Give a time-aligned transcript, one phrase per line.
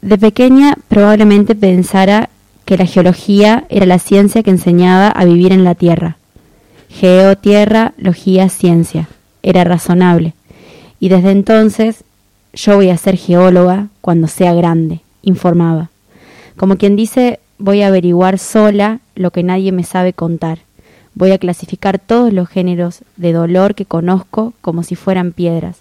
[0.00, 2.30] De pequeña probablemente pensara
[2.64, 6.18] que la geología era la ciencia que enseñaba a vivir en la Tierra.
[6.88, 9.08] Geo, tierra, logía, ciencia.
[9.42, 10.34] Era razonable.
[11.00, 12.04] Y desde entonces
[12.52, 15.90] yo voy a ser geóloga cuando sea grande, informaba.
[16.56, 20.58] Como quien dice, voy a averiguar sola lo que nadie me sabe contar.
[21.14, 25.78] Voy a clasificar todos los géneros de dolor que conozco como si fueran piedras.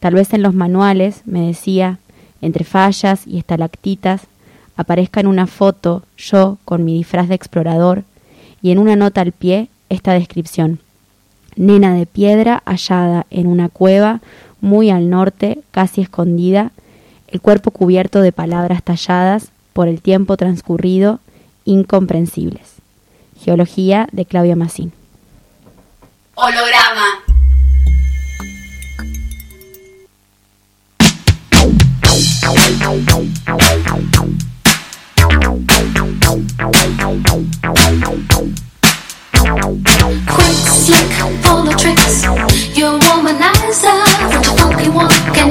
[0.00, 1.98] Tal vez en los manuales, me decía,
[2.42, 4.22] entre fallas y estalactitas,
[4.76, 8.04] aparezca en una foto yo con mi disfraz de explorador
[8.62, 10.80] y en una nota al pie esta descripción.
[11.56, 14.20] Nena de piedra hallada en una cueva
[14.60, 16.72] muy al norte, casi escondida,
[17.28, 21.20] el cuerpo cubierto de palabras talladas por el tiempo transcurrido,
[21.64, 22.76] incomprensibles.
[23.42, 24.92] Geología de Claudia Massín.
[26.34, 27.29] Holograma.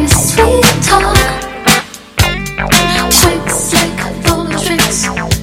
[0.09, 1.15] Sweet talk.
[3.21, 5.38] Quick, slick, full of tricks.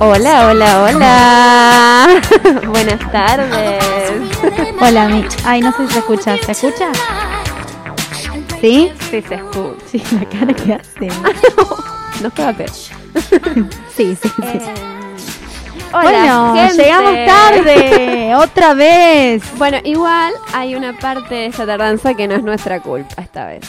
[0.00, 2.20] Hola, hola, hola.
[2.68, 3.82] Buenas tardes.
[4.80, 5.24] Hola, mi.
[5.44, 6.36] Ay, no sé si se escucha.
[6.36, 6.92] ¿Se escucha?
[8.60, 8.92] ¿Sí?
[9.10, 9.84] Sí, se escucha.
[9.90, 11.08] Sí, la cara que hace.
[12.20, 12.70] No estaba peor.
[13.96, 14.60] Sí, sí, sí.
[15.92, 16.82] Hola, bueno, gente.
[16.84, 18.34] llegamos tarde.
[18.36, 19.42] Otra vez.
[19.56, 23.64] Bueno, igual hay una parte de esta tardanza que no es nuestra culpa esta vez.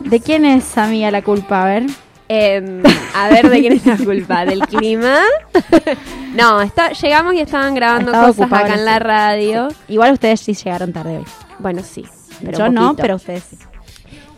[0.00, 1.64] ¿De quién es, amiga, la culpa?
[1.64, 1.86] A ver.
[2.34, 2.82] Em,
[3.14, 5.18] a ver de quién es la culpa, del clima.
[6.34, 9.68] no, está, llegamos y estaban grabando Estaba cosas ocupado, acá en la radio.
[9.88, 11.24] Igual ustedes sí llegaron tarde hoy.
[11.58, 12.04] Bueno, sí.
[12.42, 13.58] pero Yo no, pero ustedes sí.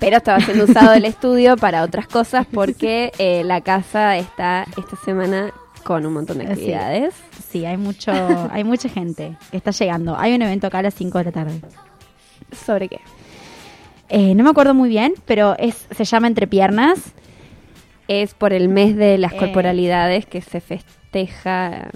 [0.00, 4.96] Pero estaba siendo usado el estudio para otras cosas porque eh, la casa está esta
[5.04, 5.52] semana
[5.84, 6.50] con un montón de Sí.
[6.52, 7.14] actividades.
[7.48, 8.10] Sí, hay mucho,
[8.50, 10.16] hay mucha gente que está llegando.
[10.18, 11.60] Hay un evento acá a las 5 de la tarde.
[12.66, 12.98] ¿Sobre qué?
[14.08, 16.98] Eh, no me acuerdo muy bien, pero es se llama Entre Piernas.
[18.08, 19.36] Es por el mes de las Eh.
[19.38, 21.88] corporalidades que se festeja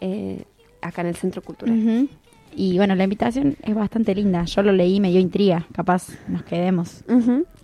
[0.00, 0.44] eh,
[0.80, 2.08] acá en el Centro Cultural.
[2.54, 4.44] Y bueno, la invitación es bastante linda.
[4.44, 5.66] Yo lo leí, me dio intriga.
[5.72, 7.02] Capaz nos quedemos.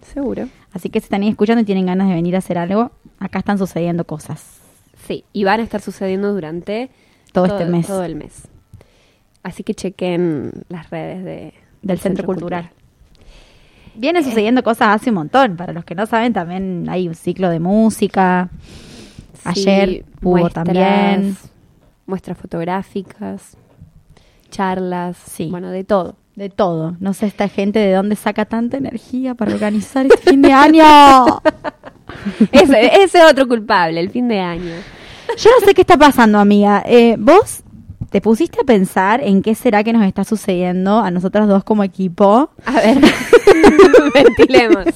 [0.02, 0.48] Seguro.
[0.72, 3.40] Así que si están ahí escuchando y tienen ganas de venir a hacer algo, acá
[3.40, 4.60] están sucediendo cosas.
[5.06, 6.90] Sí, y van a estar sucediendo durante
[7.32, 7.86] Todo este mes.
[7.86, 8.48] Todo el mes.
[9.42, 12.70] Así que chequen las redes de, Del Centro Cultural.
[13.98, 15.56] Vienen sucediendo cosas hace un montón.
[15.56, 18.48] Para los que no saben, también hay un ciclo de música.
[19.44, 21.36] Ayer hubo muestras- también.
[22.06, 23.56] Muestras fotográficas,
[24.50, 25.48] charlas, Sí.
[25.50, 26.16] bueno, de todo.
[26.36, 26.96] De todo.
[27.00, 30.84] No sé esta gente de dónde saca tanta energía para organizar este fin de año.
[32.52, 34.72] ese, ese es otro culpable, el fin de año.
[35.36, 36.82] Yo no sé qué está pasando, amiga.
[36.86, 37.62] Eh, ¿Vos
[38.10, 41.84] te pusiste a pensar en qué será que nos está sucediendo a nosotras dos como
[41.84, 42.50] equipo?
[42.64, 42.98] A ver,
[44.14, 44.86] ventilemos.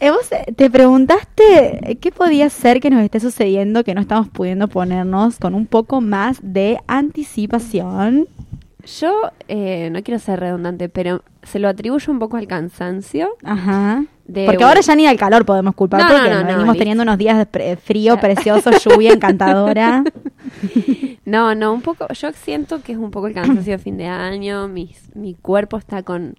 [0.00, 4.28] Eh, ¿Vos eh, te preguntaste qué podía ser que nos esté sucediendo que no estamos
[4.28, 8.28] pudiendo ponernos con un poco más de anticipación?
[8.98, 9.12] Yo
[9.48, 13.28] eh, no quiero ser redundante, pero se lo atribuyo un poco al cansancio.
[13.44, 14.04] Ajá.
[14.26, 16.76] De- Porque ahora ya ni al calor podemos culpar, No, no, porque no, no, venimos
[16.78, 20.02] teniendo unos días de pre- frío precioso, lluvia encantadora.
[21.24, 24.06] No, no, un poco, yo siento que es un poco el cansancio de fin de
[24.06, 26.34] año, mis, mi cuerpo está con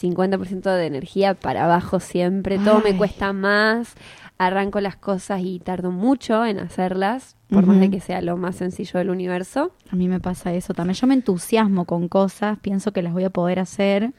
[0.00, 3.94] 50% de energía para abajo siempre, todo me cuesta más.
[4.36, 8.56] arranco las cosas y tardo mucho en hacerlas, por más de que sea lo más
[8.56, 9.72] sencillo del universo.
[9.90, 10.94] A mí me pasa eso también.
[10.94, 14.12] Yo me entusiasmo con cosas, pienso que las voy a poder hacer,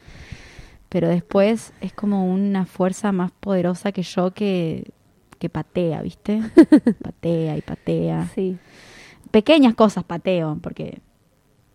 [0.88, 4.91] pero después es como una fuerza más poderosa que yo que,
[5.38, 6.41] que patea, ¿viste?
[7.03, 8.29] patea y patea.
[8.33, 8.57] Sí.
[9.35, 10.99] Pequeñas cosas pateo, porque,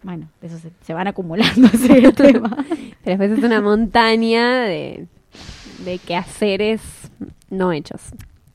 [0.02, 2.56] bueno, eso se, se van acumulando ese es el tema.
[3.04, 5.06] Pero después es una montaña de,
[5.84, 6.80] de quehaceres
[7.50, 8.00] no hechos.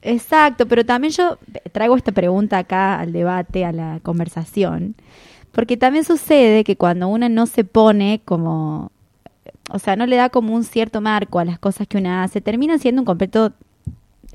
[0.02, 1.38] Exacto, pero también yo
[1.72, 4.96] traigo esta pregunta acá al debate, a la conversación,
[5.52, 8.92] porque también sucede que cuando una no se pone como,
[9.70, 12.42] o sea, no le da como un cierto marco a las cosas que una hace,
[12.42, 13.54] termina siendo un completo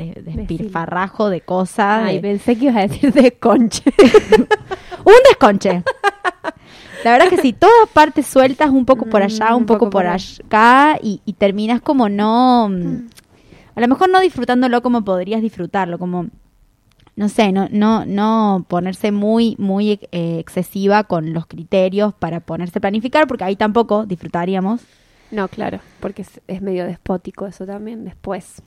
[0.00, 3.82] eh, despilfarrajo de cosas, Ay, de- pensé que ibas a decir de conche.
[5.04, 5.82] un desconche.
[7.04, 10.06] La verdad que sí, todas partes sueltas, un poco por allá, Mm, un poco, por
[10.06, 13.08] acá, y, y terminas como no, mm,
[13.74, 16.26] a lo mejor no disfrutándolo como podrías disfrutarlo, como,
[17.16, 22.78] no sé, no, no, no ponerse muy, muy eh, excesiva con los criterios para ponerse
[22.78, 24.82] a planificar, porque ahí tampoco disfrutaríamos.
[25.30, 28.60] No, claro, porque es, es medio despótico eso también después.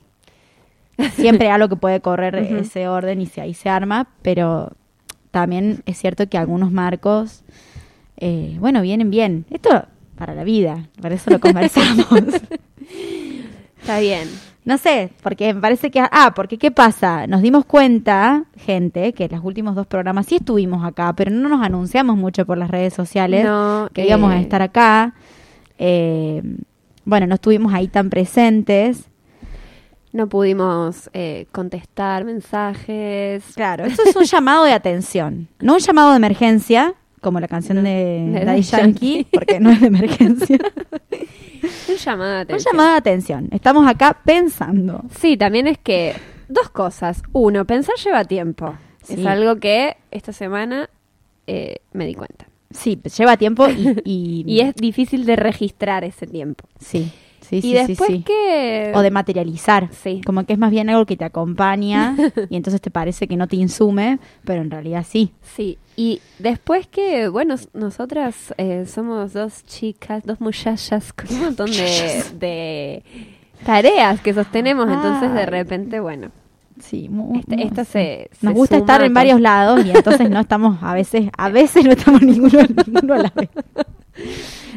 [1.14, 4.72] Siempre algo que puede correr ese orden y si ahí se arma, pero
[5.30, 7.42] también es cierto que algunos marcos,
[8.16, 9.46] eh, bueno, vienen bien.
[9.50, 9.86] Esto
[10.16, 12.06] para la vida, por eso lo conversamos.
[13.80, 14.28] Está bien.
[14.64, 16.00] no sé, porque me parece que...
[16.00, 17.26] Ah, porque ¿qué pasa?
[17.26, 21.62] Nos dimos cuenta, gente, que los últimos dos programas sí estuvimos acá, pero no nos
[21.62, 25.14] anunciamos mucho por las redes sociales No, que íbamos a eh, estar acá.
[25.78, 26.42] Eh,
[27.04, 29.08] bueno, no estuvimos ahí tan presentes.
[30.14, 33.42] No pudimos eh, contestar mensajes.
[33.56, 37.82] Claro, esto es un llamado de atención, no un llamado de emergencia, como la canción
[37.82, 39.26] de, de Daddy Yankee, Yankee.
[39.32, 40.58] porque no es de emergencia.
[41.88, 42.72] Un llamado de un atención.
[42.72, 43.48] llamado de atención.
[43.50, 45.02] Estamos acá pensando.
[45.18, 46.14] Sí, también es que
[46.48, 47.22] dos cosas.
[47.32, 48.74] Uno, pensar lleva tiempo.
[49.08, 50.90] Es algo que esta semana
[51.46, 52.46] eh, me di cuenta.
[52.70, 53.98] Sí, lleva tiempo y...
[54.04, 56.68] Y, Y es difícil de registrar ese tiempo.
[56.78, 57.10] Sí,
[57.44, 58.22] sí, sí, y sí, después sí.
[58.22, 58.92] que...
[58.94, 59.88] O de materializar.
[59.92, 60.20] Sí.
[60.24, 62.16] Como que es más bien algo que te acompaña
[62.50, 65.32] y entonces te parece que no te insume, pero en realidad sí.
[65.42, 71.70] Sí, y después que, bueno, nosotras eh, somos dos chicas, dos muchachas con un montón
[71.70, 73.02] de, de
[73.64, 76.30] tareas que sostenemos, entonces de repente, bueno,
[76.80, 79.14] Sí, mu- Este- se- Nos se gusta estar en todo.
[79.14, 83.18] varios lados y entonces no estamos, a veces, a veces no estamos ninguno, ninguno a
[83.18, 83.48] la vez.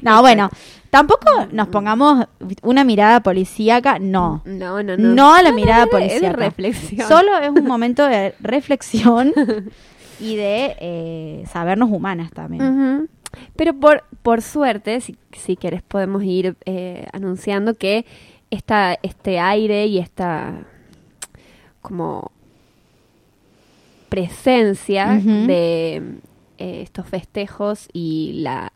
[0.01, 0.49] No, bueno,
[0.89, 2.25] tampoco nos pongamos
[2.61, 4.41] una mirada policíaca, no.
[4.45, 5.09] no, no, no.
[5.15, 6.37] No a la No, mirada es de- es de policíaca.
[6.37, 7.07] reflexión.
[7.07, 9.33] Solo es un momento de reflexión
[10.19, 13.09] y de eh, sabernos humanas también.
[13.55, 18.05] Pero por, por suerte, si, si querés, podemos ir eh, anunciando que
[18.49, 20.53] esta, este aire y esta
[21.81, 22.31] como
[24.09, 25.95] presencia de
[26.57, 28.71] eh, estos festejos y la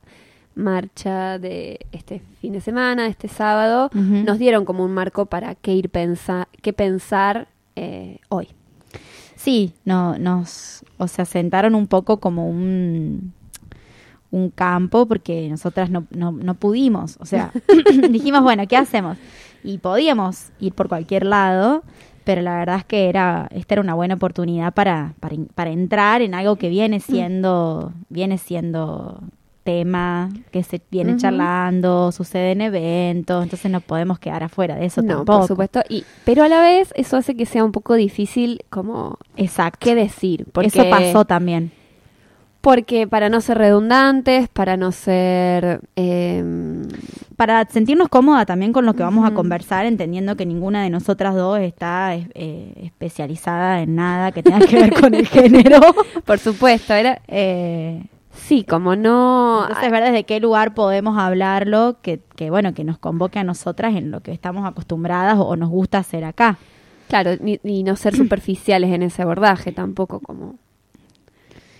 [0.56, 5.74] marcha de este fin de semana, este sábado, nos dieron como un marco para qué
[5.74, 8.50] ir pensa qué pensar eh, hoy.
[9.36, 13.34] Sí, no, nos, o sea, sentaron un poco como un,
[14.30, 17.52] un campo porque nosotras no, no, no pudimos, o sea,
[18.10, 19.18] dijimos, bueno, ¿qué hacemos?
[19.64, 21.84] Y podíamos ir por cualquier lado,
[22.24, 26.34] pero la verdad es que era, esta era una buena oportunidad para, para, entrar en
[26.34, 29.22] algo que viene siendo, viene siendo
[29.64, 35.02] tema, que se viene charlando, sucede en eventos, entonces no podemos quedar afuera de eso
[35.02, 35.40] no, tampoco.
[35.40, 35.82] por supuesto.
[35.90, 39.80] Y, pero a la vez eso hace que sea un poco difícil como Exacto.
[39.82, 40.46] qué decir.
[40.52, 41.72] Porque, Eso pasó también.
[42.62, 45.82] Porque para no ser redundantes, para no ser...
[45.96, 46.84] em,
[47.36, 51.34] para sentirnos cómoda también con lo que vamos a conversar, entendiendo que ninguna de nosotras
[51.34, 55.80] dos está eh, especializada en nada que tenga que ver con el género.
[56.26, 57.22] por supuesto, era...
[57.28, 59.64] Eh, Sí, como no...
[59.68, 63.94] entonces, ver desde qué lugar podemos hablarlo, que, que bueno, que nos convoque a nosotras
[63.96, 66.58] en lo que estamos acostumbradas o, o nos gusta hacer acá.
[67.10, 70.56] Claro, ni- y no ser superficiales en ese abordaje tampoco como...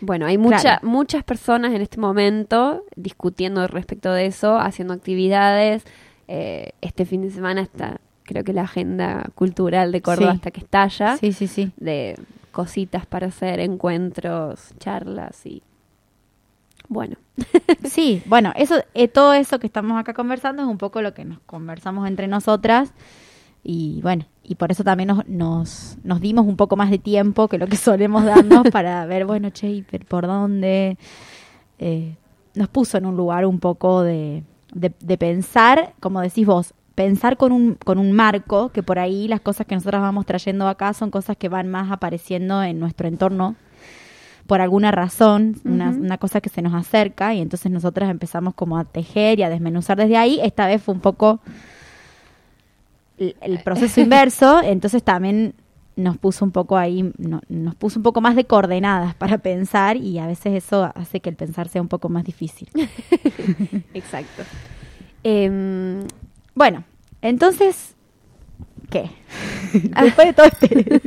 [0.02, 0.88] Bueno, hay mucha, Claro.
[0.88, 5.84] muchas personas en este momento discutiendo respecto de eso, haciendo actividades.
[6.28, 10.36] Eh, este fin de semana está, creo que la agenda cultural de Córdoba Sí.
[10.38, 11.72] hasta que estalla, Sí, sí, sí.
[11.78, 12.18] de
[12.52, 15.62] cositas para hacer, encuentros, charlas y...
[16.90, 17.16] Bueno,
[17.86, 21.24] Sí, bueno, eso, eh, todo eso que estamos acá conversando es un poco lo que
[21.26, 22.92] nos conversamos entre nosotras
[23.64, 27.48] y bueno, y por eso también nos, nos, nos dimos un poco más de tiempo
[27.48, 30.98] que lo que solemos darnos para ver, bueno, che, ¿y per- ¿por dónde?
[31.80, 32.16] Eh,
[32.54, 34.44] nos puso en un lugar un poco de,
[34.74, 39.30] de, de pensar, como decís vos, pensar con un, con un marco, que por ahí
[39.30, 43.08] las cosas que nosotros vamos trayendo acá son cosas que van más apareciendo en nuestro
[43.08, 43.56] entorno
[44.48, 48.78] por alguna razón, una, una cosa que se nos acerca y entonces nosotras empezamos como
[48.78, 50.42] a tejer y a desmenuzar desde ahí.
[50.44, 51.40] Esta vez fue un poco
[53.22, 55.54] el, el proceso inverso, entonces también
[55.96, 59.98] nos puso un poco ahí, no- nos puso un poco más de coordenadas para pensar
[59.98, 62.70] y a veces eso hace que el pensar sea un poco más difícil.
[63.94, 64.44] Exacto.
[65.24, 66.06] Em,
[66.56, 66.84] Bueno,
[67.22, 67.96] entonces,
[68.90, 69.10] ¿qué?
[70.02, 71.02] Después de todo este...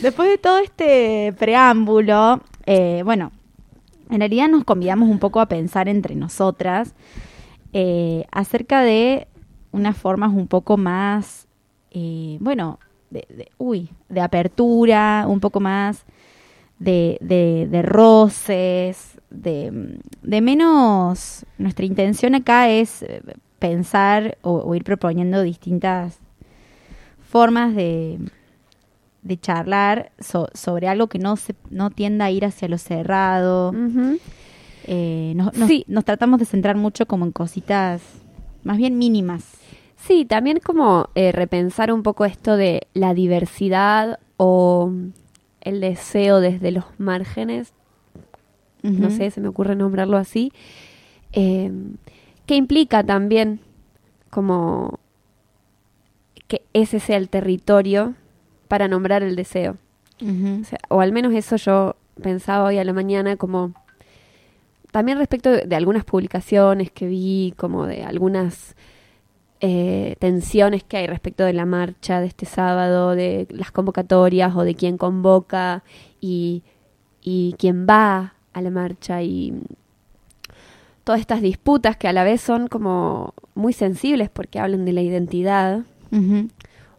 [0.00, 3.32] Después de todo este preámbulo, eh, bueno,
[4.10, 6.94] en realidad nos convidamos un poco a pensar entre nosotras
[7.72, 9.26] eh, acerca de
[9.72, 11.46] unas formas un poco más,
[11.90, 12.78] eh, bueno,
[13.10, 16.04] de, de- uy, de apertura, un poco más
[16.78, 21.46] de, de, roces, de, de menos...
[21.58, 23.22] Nuestra intención acá es eh,
[23.58, 26.18] pensar o, ir proponiendo distintas
[27.28, 28.18] formas de,
[29.22, 33.72] de charlar so- sobre algo que no, se, no tienda a ir hacia lo cerrado.
[34.86, 35.84] Eh, nos, nos- Sí.
[35.88, 38.02] nos tratamos de centrar mucho como en cositas
[38.64, 39.44] más bien mínimas.
[39.96, 44.90] Sí, también como eh, repensar un poco esto de la diversidad o
[45.60, 47.72] el deseo desde los márgenes,
[48.82, 50.52] no sé, se me ocurre nombrarlo así,
[51.32, 51.70] eh,
[52.46, 53.60] que implica también
[54.30, 54.98] como
[56.48, 58.14] que ese sea el territorio
[58.66, 59.76] para nombrar el deseo.
[60.20, 60.62] Ujú.
[60.62, 63.72] O, sea, o al menos eso yo pensaba hoy a la mañana como
[64.92, 68.76] también respecto de, de algunas publicaciones que vi, como de algunas
[69.60, 74.62] eh, tensiones que hay respecto de la marcha de este sábado, de las convocatorias o
[74.62, 75.82] de quién convoca
[76.20, 76.62] y,
[77.20, 79.54] y quién va a la marcha y
[81.04, 85.02] todas estas disputas que a la vez son como muy sensibles porque hablan de la
[85.02, 85.80] identidad
[86.10, 86.48] Ujú.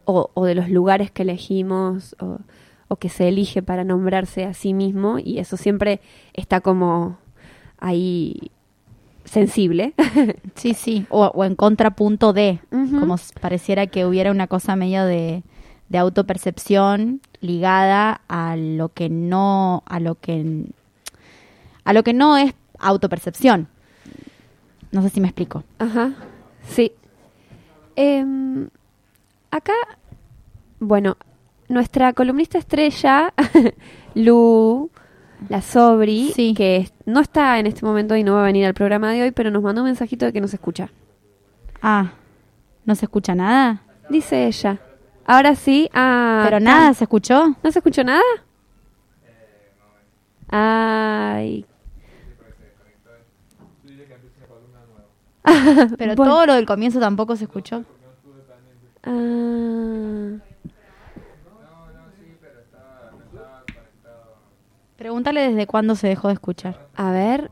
[0.06, 2.40] o, o de los lugares que elegimos o,
[2.88, 6.02] o que se elige para nombrarse a sí mismo y eso siempre
[6.34, 7.18] está como
[7.84, 8.50] ahí
[9.26, 9.94] sensible.
[10.56, 13.00] Sí, sí, o, o en contrapunto de, Ujú.
[13.00, 15.44] como si pareciera que hubiera una cosa medio de,
[15.90, 20.66] de autopercepción ligada a lo que no, a lo que,
[21.84, 23.68] a lo que no es autopercepción.
[24.92, 25.64] No sé si me explico.
[25.80, 26.14] Ajá,
[26.70, 26.92] sí.
[27.96, 28.70] Em,
[29.52, 29.74] acá,
[30.80, 31.18] bueno,
[31.68, 33.34] nuestra columnista estrella,
[34.16, 34.92] Lu,
[35.50, 36.54] la Sobri, Sí.
[36.54, 39.32] que no está en este momento y no va a venir al programa de hoy,
[39.32, 40.90] pero nos mandó un mensajito de que nos escucha.
[41.82, 42.12] Ah,
[42.86, 43.82] ¿no se escucha nada?
[44.10, 44.80] Dice ella.
[45.26, 47.56] Ahora sí, ah, Pero nada, ¿se escuchó?
[47.64, 48.22] ¿No se escuchó nada?
[50.50, 51.66] Ay.
[55.98, 56.32] Pero Bueno.
[56.32, 57.84] todo lo del comienzo tampoco se escuchó.
[59.04, 60.38] Ah,
[65.04, 66.80] Pregúntale desde cuándo se dejó de escuchar.
[66.96, 67.50] a ver.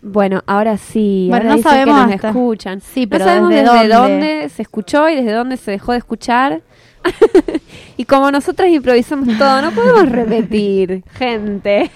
[0.00, 1.26] Bueno, ahora sí.
[1.28, 2.80] Bueno, ahora no sabemos que nos escuchan.
[2.80, 4.14] Sí, pero no sabemos ¿desde desde, dónde?
[4.14, 4.48] dónde?
[4.48, 6.62] se escuchó y desde dónde se dejó de escuchar.
[7.98, 11.90] y como nosotras improvisamos todo, no podemos repetir, gente.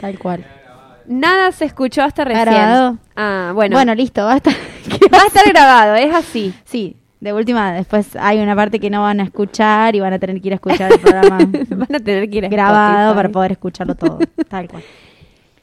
[0.00, 0.42] Tal cual.
[1.06, 2.46] Nada se escuchó hasta recién.
[2.46, 2.96] grabado?
[3.14, 3.76] Ah, bueno.
[3.76, 4.52] Bueno, listo, basta.
[5.12, 6.54] Va a estar grabado, es así.
[6.64, 10.18] Sí, de última, después hay una parte que no van a escuchar y van a
[10.18, 11.38] tener que ir a escuchar el programa
[11.70, 13.16] Van a tener que ir a grabado Spotify.
[13.16, 14.18] para poder escucharlo todo.
[14.48, 14.82] Tal cual.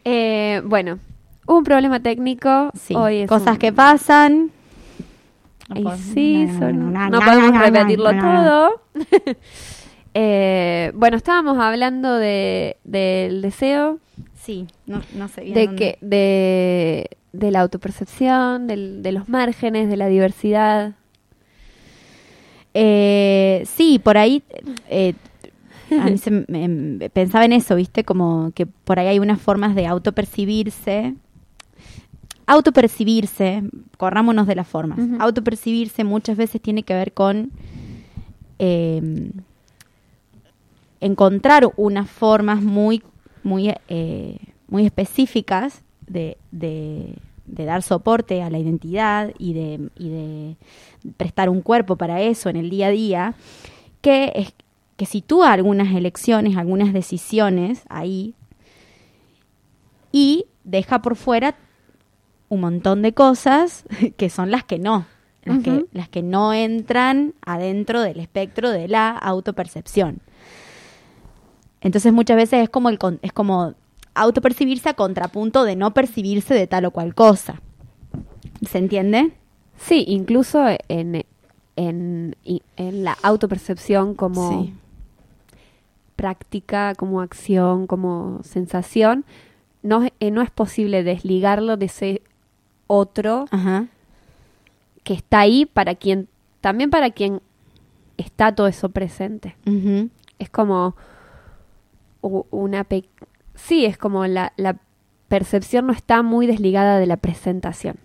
[0.07, 0.99] Eh, bueno,
[1.47, 2.69] un problema técnico.
[2.79, 4.51] Sí, Hoy es cosas un- que pasan.
[5.67, 8.81] No Y sí, no, son- no, podemos repetirlo todo.
[10.13, 13.99] Eh, bueno, estábamos hablando de, del deseo,
[14.35, 15.53] Sí, no, no sé bien.
[15.55, 20.93] de dónde- que de, de la autopercepción, del- de los márgenes, de la diversidad.
[22.77, 24.43] Eh, sí, por ahí
[24.89, 25.13] eh,
[25.97, 28.03] a mí se me- me- pensaba en eso, ¿viste?
[28.03, 31.15] Como que por ahí hay unas formas de autopercibirse.
[32.47, 33.63] Autopercibirse,
[33.97, 34.99] corrámonos de las formas.
[35.19, 37.49] Autopercibirse muchas veces tiene que ver con
[38.59, 39.31] eh,
[41.01, 43.01] encontrar unas formas muy,
[43.43, 47.15] muy, eh, muy específicas de, de-
[47.45, 50.55] de dar soporte a la identidad y de, y de
[51.17, 53.35] prestar un cuerpo para eso en el día a día,
[54.01, 54.53] que, es,
[54.97, 58.33] que sitúa algunas elecciones, algunas decisiones ahí
[60.11, 61.55] y deja por fuera
[62.49, 63.85] un montón de cosas
[64.17, 65.05] que son las que no,
[65.43, 70.19] las, que, las que no entran adentro del espectro de la autopercepción.
[71.81, 73.75] Entonces muchas veces es como el es como
[74.15, 77.61] autopercibirse a contrapunto de no percibirse de tal o cual cosa.
[78.67, 79.31] ¿Se entiende?
[79.77, 81.25] Sí, incluso en,
[81.75, 82.35] en,
[82.77, 84.73] la autopercepción como Sí.
[86.15, 89.25] práctica, como acción, como sensación,
[89.83, 92.21] no, es- eh, no es posible desligarlo de ese
[92.87, 93.87] otro Ajá.
[95.03, 96.27] que está ahí para quien,
[96.61, 97.41] también para quien
[98.17, 99.55] está todo eso presente.
[100.39, 100.95] Es como
[102.21, 102.83] una...
[102.85, 103.09] pe-
[103.55, 104.77] sí, es como la, la
[105.27, 107.97] percepción no está muy desligada de la presentación.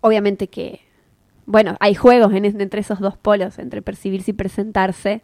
[0.00, 0.80] Obviamente que,
[1.46, 5.22] bueno, hay juegos en, entre esos dos polos, entre percibirse y presentarse,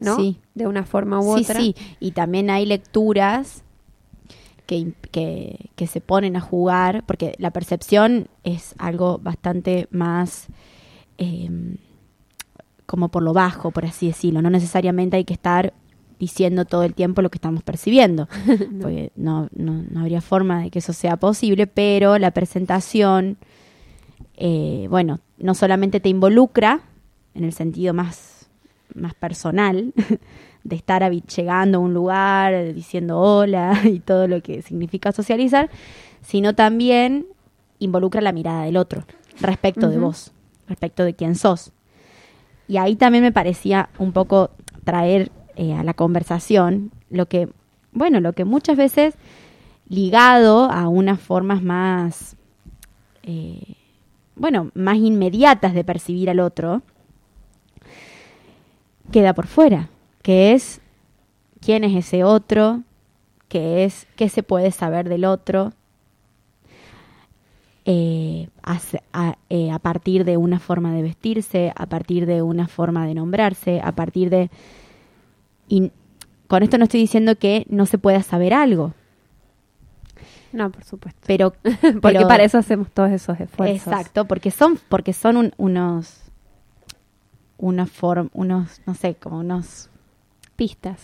[0.00, 0.16] ¿no?
[0.16, 0.38] Sí.
[0.54, 1.60] De una forma u Sí, otra.
[1.60, 1.74] sí.
[2.00, 3.64] Y también hay lecturas
[4.66, 4.92] que,
[5.74, 10.46] que se ponen a jugar, porque la percepción es algo bastante más
[11.18, 11.50] eh,
[12.86, 14.40] como por lo bajo, por así decirlo.
[14.42, 15.72] No necesariamente hay que estar
[16.18, 18.28] diciendo todo el tiempo lo que estamos percibiendo,
[18.80, 23.38] porque no, no, no habría forma de que eso sea posible, pero la presentación,
[24.36, 26.80] eh, bueno, no solamente te involucra
[27.34, 28.48] en el sentido más,
[28.94, 29.92] más personal,
[30.64, 35.70] de estar llegando a un lugar, diciendo hola y todo lo que significa socializar,
[36.20, 37.26] sino también
[37.78, 39.04] involucra la mirada del otro
[39.40, 40.32] respecto de vos,
[40.66, 41.72] respecto de quién sos.
[42.66, 44.50] Y ahí también me parecía un poco
[44.84, 47.48] traer eh, a la conversación lo que,
[47.90, 49.16] bueno, lo que muchas veces
[49.88, 52.36] ligado a unas formas más,
[53.24, 53.74] eh,
[54.36, 56.82] bueno, más inmediatas de percibir al otro,
[59.10, 59.88] queda por fuera,
[60.22, 60.80] que es
[61.60, 62.84] quién es ese otro,
[63.48, 65.72] qué es, qué se puede saber del otro,
[67.84, 73.80] eh, a partir de una forma de vestirse, a partir de una forma de nombrarse,
[73.82, 74.50] a partir de...
[75.68, 75.92] Y
[76.46, 78.94] con esto no estoy diciendo que no se pueda saber algo,
[80.52, 81.20] No, por supuesto.
[81.26, 81.52] pero...
[81.62, 83.86] Porque pero- para eso hacemos todos esos esfuerzos.
[83.86, 86.22] Exacto, porque son, porque son un- unos...
[87.60, 89.90] Unos, form, unos, no sé, como unos
[90.54, 91.00] Pistas.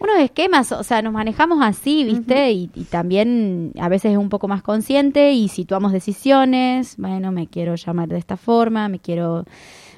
[0.00, 2.50] unos esquemas, o sea, nos manejamos así, ¿viste?
[2.50, 7.46] y, y también a veces es un poco más consciente y situamos decisiones, bueno, me
[7.46, 9.44] quiero llamar de esta forma, me quiero,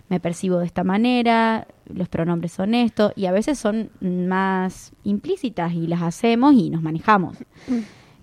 [0.08, 5.72] me percibo de esta manera, los pronombres son estos, y a veces son más implícitas
[5.72, 7.38] y las hacemos y nos manejamos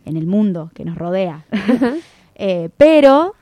[0.06, 1.46] en el mundo que nos rodea.
[2.36, 3.36] Eh, pero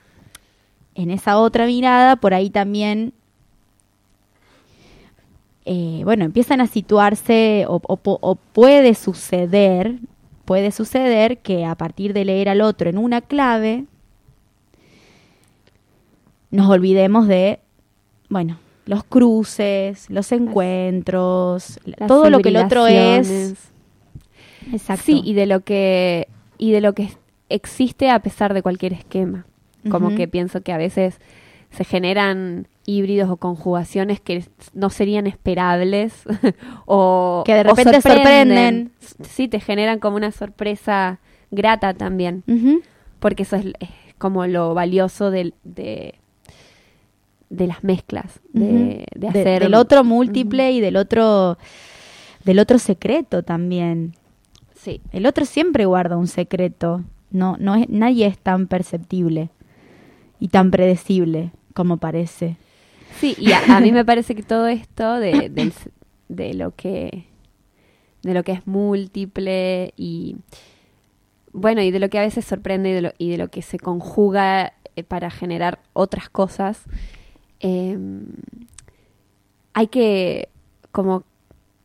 [0.95, 3.13] en esa otra mirada, por ahí también
[5.63, 9.99] eh, bueno, empiezan a situarse o, o puede suceder,
[10.43, 13.85] puede suceder que a partir de leer al otro en una clave,
[16.49, 17.59] nos olvidemos de,
[18.31, 23.55] bueno, los cruces, los encuentros, Las todo lo que el otro es.
[24.73, 25.03] Exacto.
[25.05, 27.09] Sí, y de lo que y de lo que
[27.49, 29.45] existe a pesar de cualquier esquema.
[29.89, 31.19] Como que pienso que a veces
[31.71, 36.13] se generan híbridos o conjugaciones que no serían esperables
[36.85, 38.91] o Que de o repente sorprenden.
[39.27, 42.43] Sí, te generan como una sorpresa grata también,
[43.19, 43.89] porque eso es, es
[44.19, 46.13] como lo valioso del- de
[47.51, 48.75] de las mezclas, de, Ujú.
[48.79, 51.57] de De- hacer del otro múltiple y del otro
[52.45, 54.13] del otro secreto también.
[54.75, 57.03] Sí, El otro siempre guarda un secreto.
[57.29, 59.49] No, no es, nadie es tan perceptible
[60.39, 62.57] y tan predecible como parece.
[63.19, 65.73] Sí, y a, a mí me parece que todo esto de, del-
[66.29, 67.25] de lo que
[68.23, 70.35] de lo que es múltiple y
[71.53, 73.61] bueno y de lo que a veces sorprende y de lo, y de lo que
[73.61, 76.83] se conjuga eh, para generar otras cosas
[77.61, 77.97] eh,
[79.73, 80.49] hay que
[80.91, 81.23] como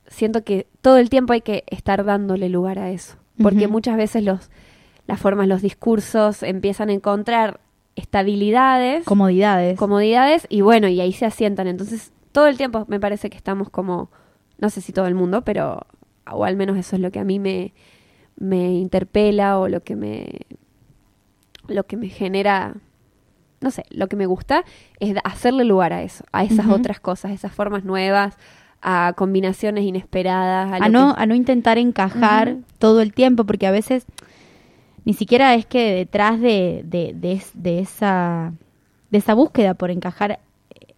[0.09, 4.25] siento que todo el tiempo hay que estar dándole lugar a eso porque muchas veces
[4.25, 4.51] los
[5.07, 7.61] las formas los discursos empiezan a encontrar
[7.97, 9.79] estabilidades Comodidades.
[9.79, 11.67] comodidades y bueno, y ahí se asientan.
[11.67, 14.11] Entonces, todo el tiempo me parece que estamos como,
[14.59, 15.87] no sé si todo el mundo, pero
[16.31, 17.73] o al menos eso es lo que a mí me,
[18.37, 20.41] me interpela o lo que me
[21.69, 22.75] lo que me genera
[23.61, 24.65] no sé, lo que me gusta
[25.01, 28.37] es hacerle lugar a eso, a esas otras cosas, esas formas nuevas,
[28.83, 33.71] a combinaciones inesperadas, a, no, que- a no intentar encajar todo el tiempo, porque a
[33.71, 34.05] veces
[35.05, 38.53] ni siquiera es que detrás de, de, de, es- de esa,
[39.11, 40.33] de esa búsqueda por encajar,
[40.75, 40.95] eh,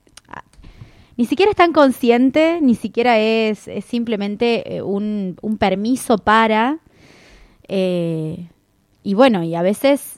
[1.17, 6.79] ni siquiera es tan consciente, ni siquiera es, es simplemente eh, un, un permiso para,
[7.69, 8.49] eh,
[9.03, 10.18] y bueno, y a veces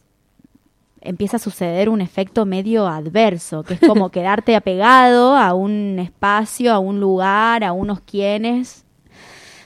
[1.01, 6.73] empieza a suceder un efecto medio adverso, que es como quedarte apegado a un espacio,
[6.73, 8.85] a un lugar, a unos quienes,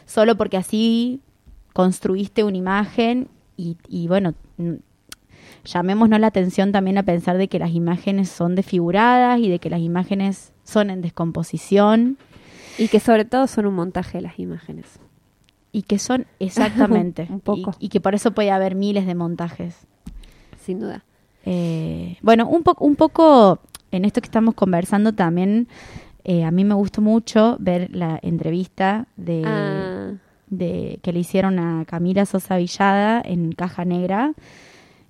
[0.06, 1.20] solo porque así
[1.72, 4.34] construiste una imagen y, y bueno,
[5.64, 9.70] llamémonos la atención también a pensar de que las imágenes son desfiguradas y de que
[9.70, 12.16] las imágenes son en descomposición
[12.78, 14.98] Y que sobre todo son un montaje de las imágenes.
[15.72, 17.74] y que son exactamente Un poco.
[17.80, 19.86] Y, y que por eso puede haber miles de montajes.
[20.64, 21.04] Sin duda.
[21.44, 25.68] Eh, bueno, un, po- un poco en esto que estamos conversando también,
[26.24, 30.12] eh, a mí me gustó mucho ver la entrevista de, Ah,
[30.48, 34.32] de que le hicieron a Camila Sosa Villada en Caja Negra,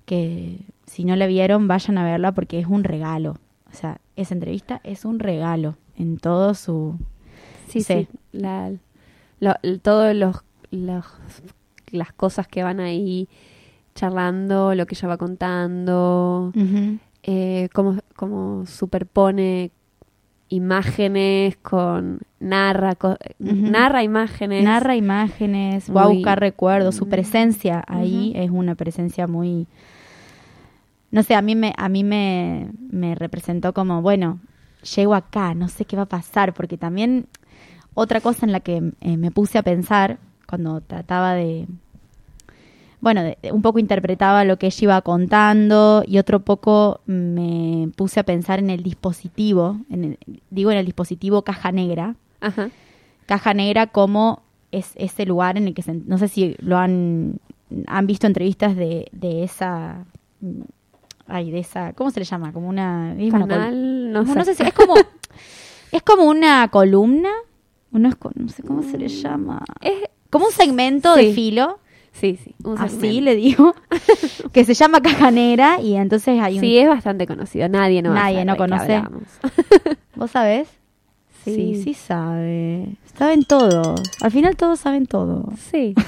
[0.05, 3.37] que si no la vieron vayan a verla porque es un regalo.
[3.71, 6.97] O sea, esa entrevista es un regalo en todo su...
[7.67, 8.07] sí, Sí.
[8.11, 8.17] sí.
[8.31, 8.71] La,
[9.39, 11.05] lo- todos los, los-
[11.91, 13.27] las cosas que van ahí
[13.95, 16.51] charlando, lo que ella va contando,
[17.23, 19.71] eh, cómo, cómo superpone
[20.49, 24.63] imágenes con narra co- narra imágenes.
[24.63, 27.09] Narra imágenes, va a buscar recuerdos, su Mm.
[27.09, 29.67] presencia ahí es una presencia muy
[31.11, 34.39] no sé, a mí me a mí me, me representó como, bueno,
[34.95, 37.27] llego acá, no sé qué va a pasar, porque también
[37.93, 41.67] otra cosa en la que eh, me puse a pensar cuando trataba de
[43.05, 48.19] bueno, de- un poco interpretaba lo que ella iba contando y otro poco me puse
[48.19, 50.17] a pensar en el dispositivo, en el-
[50.49, 52.71] digo en el dispositivo caja negra, Ajá.
[53.27, 54.41] Caja Negra como
[54.71, 57.39] es ese lugar en el que se, no sé si lo han
[57.87, 60.05] han visto entrevistas de, de esa
[60.41, 60.61] mm,
[61.27, 62.53] ay de esa ¿cómo se le llama?
[62.53, 64.39] como una, es Canal, no, como- sé.
[64.39, 64.95] no sé si es como
[65.91, 67.29] es como una columna
[67.91, 71.79] una esco- no sé cómo se le llama Es- como un segmento de filo
[72.19, 73.75] sí, sí, un así le digo
[74.51, 77.69] que se llama Caja Negra y entonces hay un Sí, es bastante conocido.
[77.69, 79.03] Nadie no Nadie no conoce.
[80.15, 80.67] ¿Vos sabés?
[81.43, 81.53] Sí.
[81.53, 82.95] sí, sí sabe.
[83.17, 84.01] Saben todos.
[84.21, 85.51] Al final todos saben todo.
[85.71, 85.93] Sí.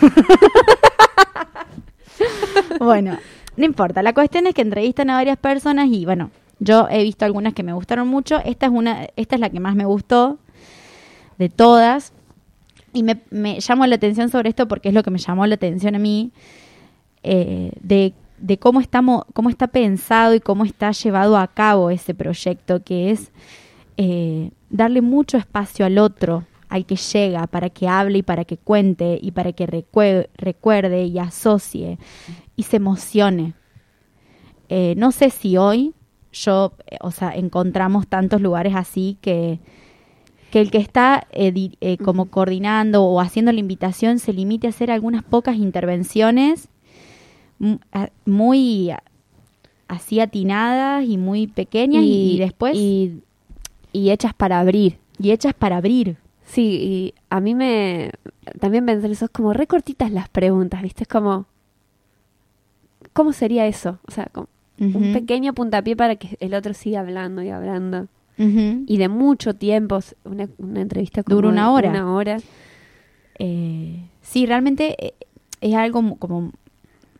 [2.79, 3.17] Bueno,
[3.55, 4.01] no importa.
[4.03, 7.63] La cuestión es que entrevistan a varias personas y bueno, yo he visto algunas que
[7.63, 8.39] me gustaron mucho.
[8.43, 10.37] Esta es una, esta es la que más me gustó
[11.37, 12.13] de todas.
[12.97, 15.55] Y me, me llamó la atención sobre esto porque es lo que me llamó la
[15.55, 16.31] atención a mí.
[17.23, 22.13] eh, de, de cómo estamos, cómo está pensado y cómo está llevado a cabo ese
[22.13, 23.31] proyecto, que es
[23.97, 28.57] eh, darle mucho espacio al otro, al que llega, para que hable y para que
[28.57, 31.97] cuente y para que recue- recuerde y asocie
[32.55, 33.53] y se emocione.
[34.69, 35.93] Eh, no sé si hoy
[36.31, 39.59] yo, eh, o sea, encontramos tantos lugares así que,
[40.51, 44.69] que el que está eh, eh, como coordinando o haciendo la invitación se limite a
[44.69, 46.69] hacer algunas pocas intervenciones
[48.25, 48.91] muy
[49.87, 53.21] así atinadas y muy pequeñas y, y después y,
[53.93, 54.97] Y, y hechas para abrir.
[55.19, 56.17] hechas para abrir.
[56.45, 58.11] Sí, y a mí me...
[58.59, 61.03] También pensé en eso, es como recortitas las preguntas, ¿viste?
[61.03, 61.45] Es como...
[63.13, 63.99] ¿Cómo sería eso?
[64.07, 64.47] O sea, como
[64.79, 68.07] un pequeño puntapié para que el otro siga hablando y hablando.
[68.87, 71.89] Y de mucho tiempo, una, una entrevista como Dura una hora.
[71.89, 72.37] Una hora.
[73.39, 75.13] Eh, sí, realmente eh,
[75.61, 76.51] es algo como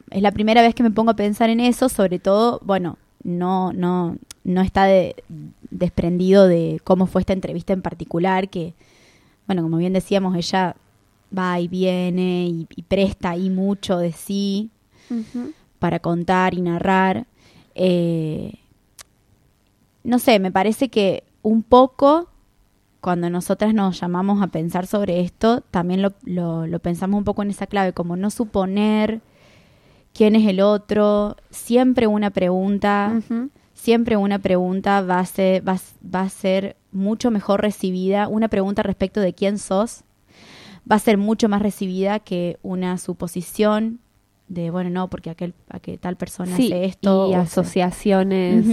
[0.10, 3.74] es la primera vez que me pongo a pensar en eso, sobre todo, bueno, no
[3.74, 5.16] no no está de-
[5.70, 8.74] desprendido de cómo fue esta entrevista en particular, que
[9.48, 10.76] bueno, como bien decíamos, ella
[11.38, 14.70] va y viene y, y presta ahí mucho de sí
[15.80, 17.26] para contar y narrar.
[17.76, 18.54] Eh,
[20.04, 22.30] no sé, me parece que un poco
[23.02, 27.42] cuando nosotras nos llamamos a pensar sobre esto, también lo, lo, lo pensamos un poco
[27.42, 29.22] en esa clave, como no suponer
[30.14, 33.22] quién es el otro, siempre una pregunta,
[33.74, 35.78] siempre una pregunta va a ser, va,
[36.14, 40.04] va a ser mucho mejor recibida, una pregunta respecto de quién sos,
[40.90, 44.00] va a ser mucho más recibida que una suposición
[44.48, 47.30] de, bueno, no, porque aquel, a que tal persona Sí, hace esto.
[47.30, 48.66] y asociaciones.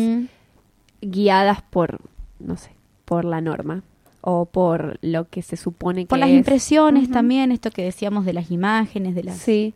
[1.07, 2.01] Guiadas por,
[2.39, 2.71] no sé,
[3.05, 3.83] por la norma
[4.23, 6.37] o por lo que se supone que Por las es.
[6.37, 9.37] impresiones también, esto que decíamos de las imágenes, de las...
[9.39, 9.75] Sí,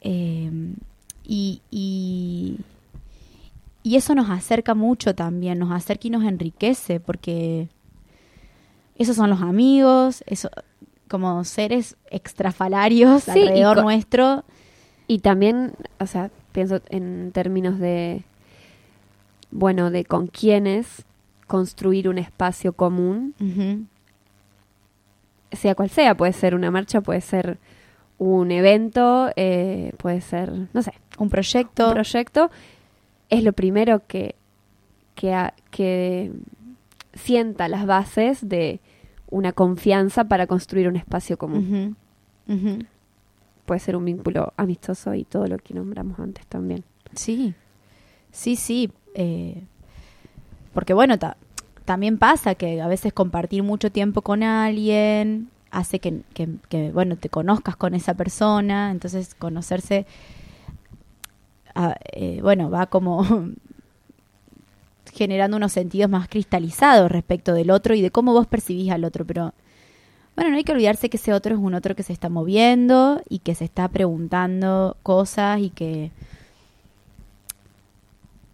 [0.00, 0.50] eh,
[1.24, 2.58] y, y,
[3.82, 7.68] y eso nos acerca mucho también, nos acerca y nos enriquece, porque
[8.96, 10.50] esos son los amigos, eso,
[11.08, 14.44] como seres extrafalarios Sí, alrededor nuestro.
[15.06, 18.24] y también, o sea, pienso en términos de,
[19.50, 21.04] bueno, de con quiénes
[21.46, 23.34] construir un espacio común,
[25.52, 27.58] sea cual sea, puede ser una marcha, puede ser
[28.18, 31.88] un evento, eh, puede ser, no sé, Un proyecto.
[31.88, 32.50] un proyecto,
[33.30, 34.34] es lo primero que,
[35.14, 36.30] que, que
[37.14, 38.80] sienta las bases de
[39.30, 41.96] una confianza para construir un espacio común.
[43.64, 46.84] Puede ser un vínculo amistoso y todo lo que nombramos antes también.
[47.14, 47.54] Sí,
[48.32, 48.90] sí, sí.
[49.14, 49.62] eh,
[50.72, 51.36] porque bueno, ta-
[51.84, 57.16] también pasa que a veces compartir mucho tiempo con alguien hace que, que- que, bueno,
[57.16, 60.06] te conozcas con esa persona, entonces conocerse,
[61.74, 63.24] ah, eh, bueno, va como
[65.12, 69.24] generando unos sentidos más cristalizados respecto del otro y de cómo vos percibís al otro,
[69.24, 69.52] pero
[70.36, 73.22] bueno, no hay que olvidarse que ese otro es un otro que se está moviendo
[73.28, 76.10] y que se está preguntando cosas y que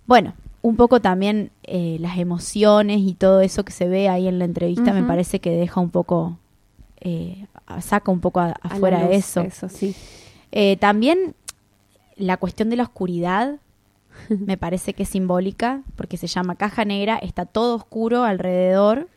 [0.07, 4.39] bueno, un poco también eh, las emociones y todo eso que se ve ahí en
[4.39, 6.39] la entrevista me parece que deja un poco,
[7.01, 7.47] eh,
[7.81, 9.41] saca un poco a- A afuera luz, eso.
[9.43, 9.95] Eso, sí.
[10.53, 11.35] Eh, también
[12.17, 13.57] la cuestión de la oscuridad
[14.29, 19.09] me parece que es simbólica porque se llama caja negra, está todo oscuro alrededor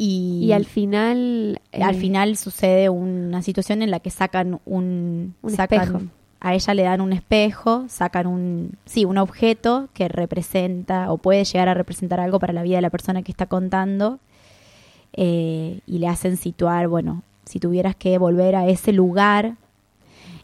[0.00, 1.60] y, Y al final...
[1.72, 6.00] al eh, final sucede una situación en la que sacan un, Un sacan- espejo.
[6.40, 11.44] A ella le dan un espejo, sacan un sí, un objeto que representa o puede
[11.44, 14.20] llegar a representar algo para la vida de la persona que está contando
[15.14, 19.56] eh, y le hacen situar, bueno, si tuvieras que volver a ese lugar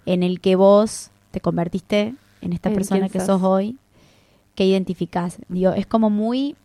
[0.06, 3.26] en el que vos te convertiste en esta En persona que sos.
[3.26, 3.76] sos hoy,
[4.54, 5.38] ¿qué identificás?
[5.48, 6.56] Digo, es como muy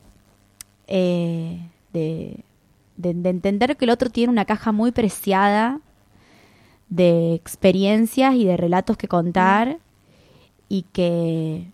[0.88, 1.60] eh,
[1.94, 2.38] de,
[2.98, 5.80] de- de entender que el otro tiene una caja muy preciada
[6.89, 9.78] de experiencias y de relatos que contar
[10.67, 11.71] y que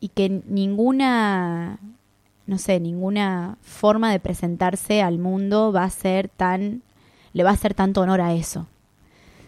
[0.00, 1.78] y que ninguna
[2.46, 6.82] no sé ninguna forma de presentarse al mundo va a ser tan
[7.32, 8.66] le va a hacer tanto honor a eso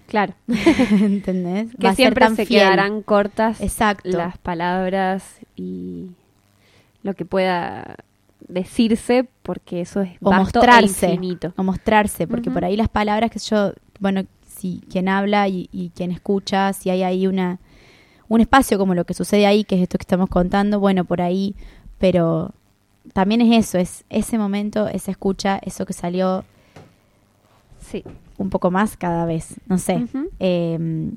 [0.09, 0.33] Claro.
[0.91, 1.69] ¿entendés?
[1.79, 2.63] Que va a ser siempre tan se fiel.
[2.63, 6.11] quedarán cortas exacto las palabras y
[7.03, 7.97] lo que pueda
[8.49, 11.53] decirse porque eso es o vasto e mostrarse infinito.
[11.57, 15.91] o mostrarse porque por ahí las palabras que yo bueno si quien habla y, y
[15.91, 17.59] quien escucha si hay ahí una
[18.29, 21.21] un espacio como lo que sucede ahí que es esto que estamos contando bueno por
[21.21, 21.55] ahí
[21.99, 22.53] pero
[23.13, 26.45] también es eso es ese momento esa escucha eso que salió
[27.81, 28.03] Sí.
[28.39, 30.05] un poco más cada vez no sé
[30.41, 31.11] eh,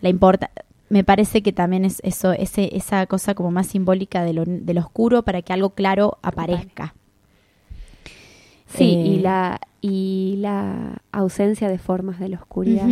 [0.00, 0.50] la importa
[0.90, 4.74] me parece que también es eso ese esa cosa como más simbólica de lo, de
[4.74, 6.94] lo oscuro para que algo claro aparezca.
[8.66, 12.86] Sí, Eh, y la y la ausencia de formas de la oscuridad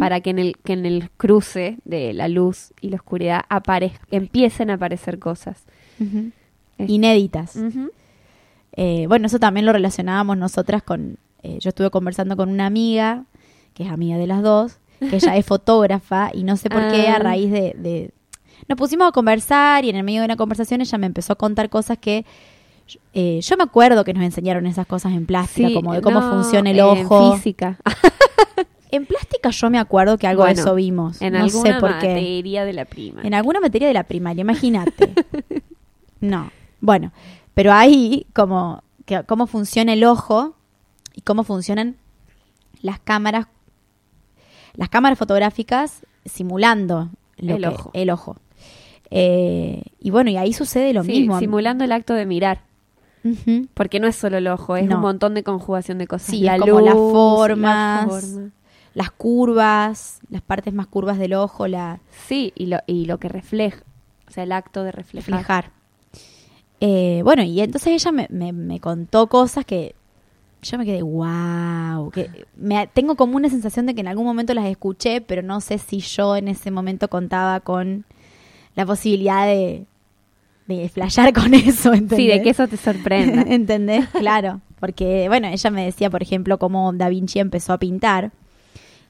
[0.00, 3.44] para que en el que en el cruce de la luz y la oscuridad
[4.10, 5.64] empiecen a aparecer cosas.
[6.78, 7.56] Inéditas.
[8.74, 11.18] Eh, bueno, eso también lo relacionábamos nosotras con...
[11.42, 13.24] eh, yo estuve conversando con una amiga,
[13.74, 14.78] que es amiga de las dos,
[15.10, 17.16] que ella es fotógrafa y no sé por qué Ah.
[17.16, 18.10] a raíz de, de-
[18.68, 21.36] Nos pusimos a conversar y en el medio de una conversación ella me empezó a
[21.36, 22.24] contar cosas que...
[23.14, 26.20] eh, yo me acuerdo que nos enseñaron esas cosas en plástica, Sí, como de cómo
[26.20, 27.34] no, funciona el en ojo.
[27.34, 27.78] física.
[28.94, 31.22] En plástica yo me acuerdo que algo de eso vimos.
[31.22, 32.08] En no alguna sé por qué.
[32.08, 33.22] materia de la prima.
[33.22, 35.14] En alguna materia de la primaria, imagínate.
[36.20, 36.50] no.
[36.82, 37.10] Bueno,
[37.54, 40.56] pero ahí como que, cómo funciona el ojo
[41.14, 41.96] y cómo funcionan
[42.82, 43.46] las cámaras
[44.74, 47.90] las cámaras fotográficas simulando lo El que- ojo.
[47.94, 48.36] el ojo.
[49.10, 51.38] Eh, y bueno, y ahí sucede lo Sí, mismo.
[51.38, 52.62] simulando el acto de mirar.
[53.74, 54.96] Porque no es solo el ojo, es No.
[54.96, 56.26] un montón de conjugación de cosas.
[56.28, 58.06] Sí, la como las formas.
[58.06, 58.50] la forma.
[58.94, 63.28] Las curvas, las partes más curvas del ojo, la, Sí, y lo, y lo que
[63.28, 63.82] refleja.
[64.28, 65.30] O sea, el acto de reflejar.
[65.30, 65.70] reflejar.
[66.80, 69.94] Eh, bueno, y entonces ella me, me- me contó cosas que
[70.62, 74.54] yo me quedé, wow, que me, tengo como una sensación de que en algún momento
[74.54, 78.04] las escuché, pero no sé si yo en ese momento contaba con
[78.76, 79.86] la posibilidad de,
[80.68, 82.16] de flashear con eso, ¿entendés?
[82.16, 83.42] Sí, de que eso te sorprenda.
[83.48, 84.08] ¿Entendés?
[84.10, 84.60] Claro.
[84.78, 88.32] Porque, bueno, ella me decía, por ejemplo, cómo Da Vinci empezó a pintar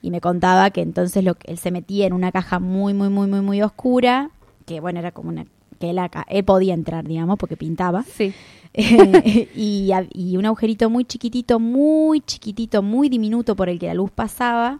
[0.00, 3.08] y me contaba que entonces lo que él se metía en una caja muy, muy,
[3.08, 4.30] muy, muy, muy oscura,
[4.66, 5.46] que bueno, era como una
[5.82, 8.04] que él, acá, él podía entrar, digamos, porque pintaba.
[8.04, 8.32] Sí.
[8.74, 14.78] Y, un agujerito muy chiquitito, muy chiquitito, muy diminuto por el que la luz pasaba,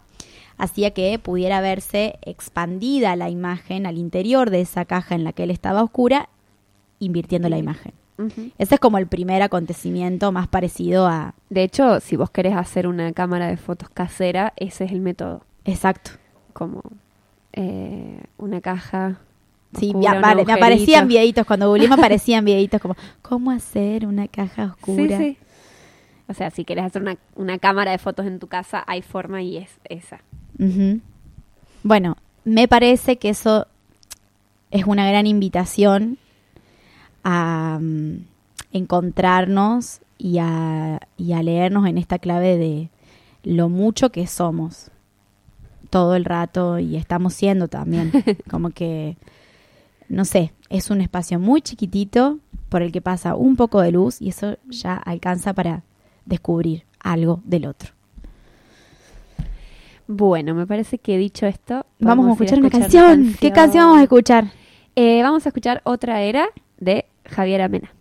[0.57, 5.43] hacía que pudiera verse expandida la imagen al interior de esa caja en la que
[5.43, 6.29] él estaba oscura,
[6.99, 7.93] invirtiendo la imagen.
[8.17, 8.49] Ujú.
[8.57, 11.35] Ese es como el primer acontecimiento más parecido a...
[11.49, 15.43] De hecho, si vos querés hacer una cámara de fotos casera, ese es el método.
[15.65, 16.11] Exacto.
[16.53, 16.81] Como
[17.51, 19.19] eh, una caja.
[19.79, 24.27] Sí, me, apare- me aparecían videitos, cuando googleé me aparecían videitos como, ¿cómo hacer una
[24.27, 25.17] caja oscura?
[25.17, 25.37] Sí, sí.
[26.27, 29.41] O sea, si querés hacer una, una cámara de fotos en tu casa, hay forma
[29.41, 30.21] y es esa.
[31.83, 33.67] Bueno, me parece que eso
[34.71, 36.17] es una gran invitación
[37.23, 38.17] a, mm,
[38.71, 42.89] encontrarnos y a, y a leernos en esta clave de
[43.43, 44.89] lo mucho que somos
[45.89, 48.11] todo el rato y estamos siendo también.
[48.49, 49.17] Como que,
[50.13, 52.37] no sé, es un espacio muy chiquitito
[52.69, 55.83] por el que pasa un poco de luz y eso ya alcanza para
[56.25, 57.91] descubrir algo del otro.
[60.05, 63.35] Bueno, me parece que dicho esto, Vamos a escuchar una canción.
[63.39, 64.51] ¿Qué canción vamos a escuchar?
[64.95, 66.47] Eh, vamos a escuchar otra era
[66.77, 67.91] de Javier Amena.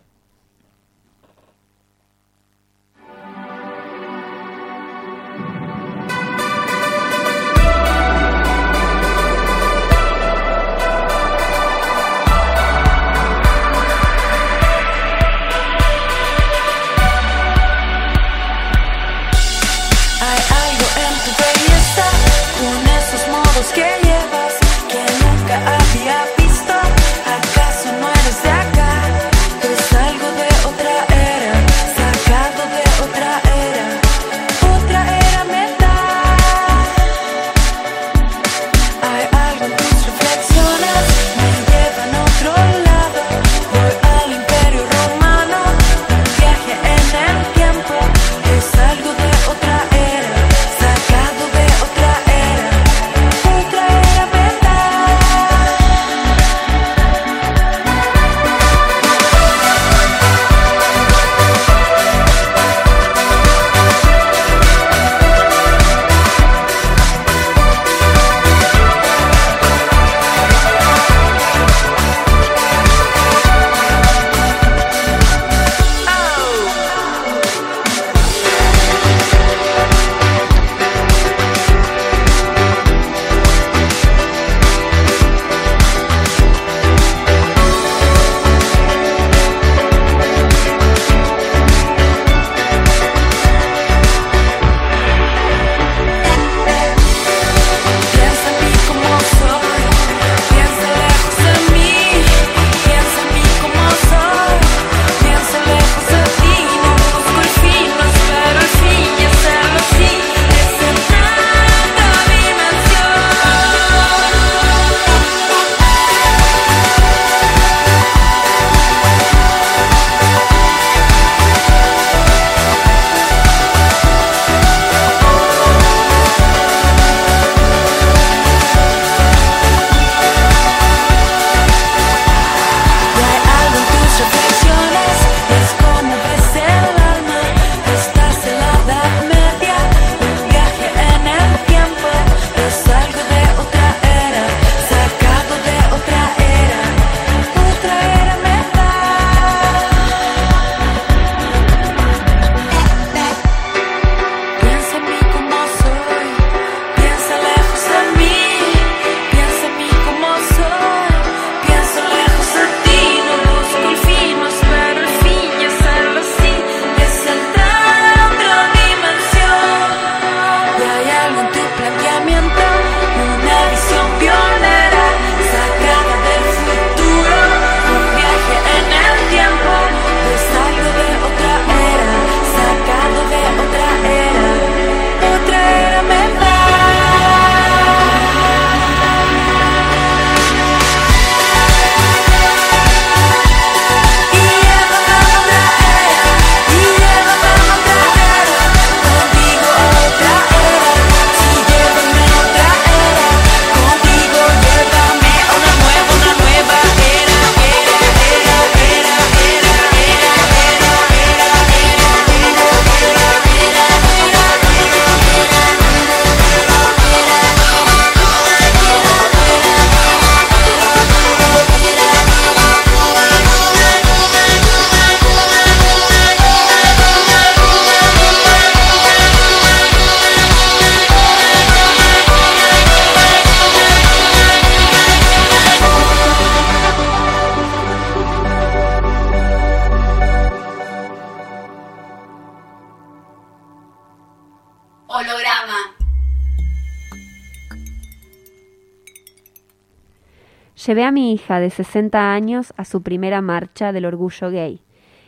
[250.92, 254.82] Llevé a mi hija de 60 años a su primera marcha del orgullo gay,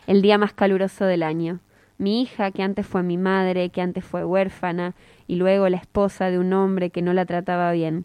[0.06, 1.60] el día más caluroso del año.
[1.96, 4.94] Mi hija, que antes fue mi madre, que antes fue huérfana,
[5.26, 8.04] y luego la esposa de un hombre que no la trataba bien.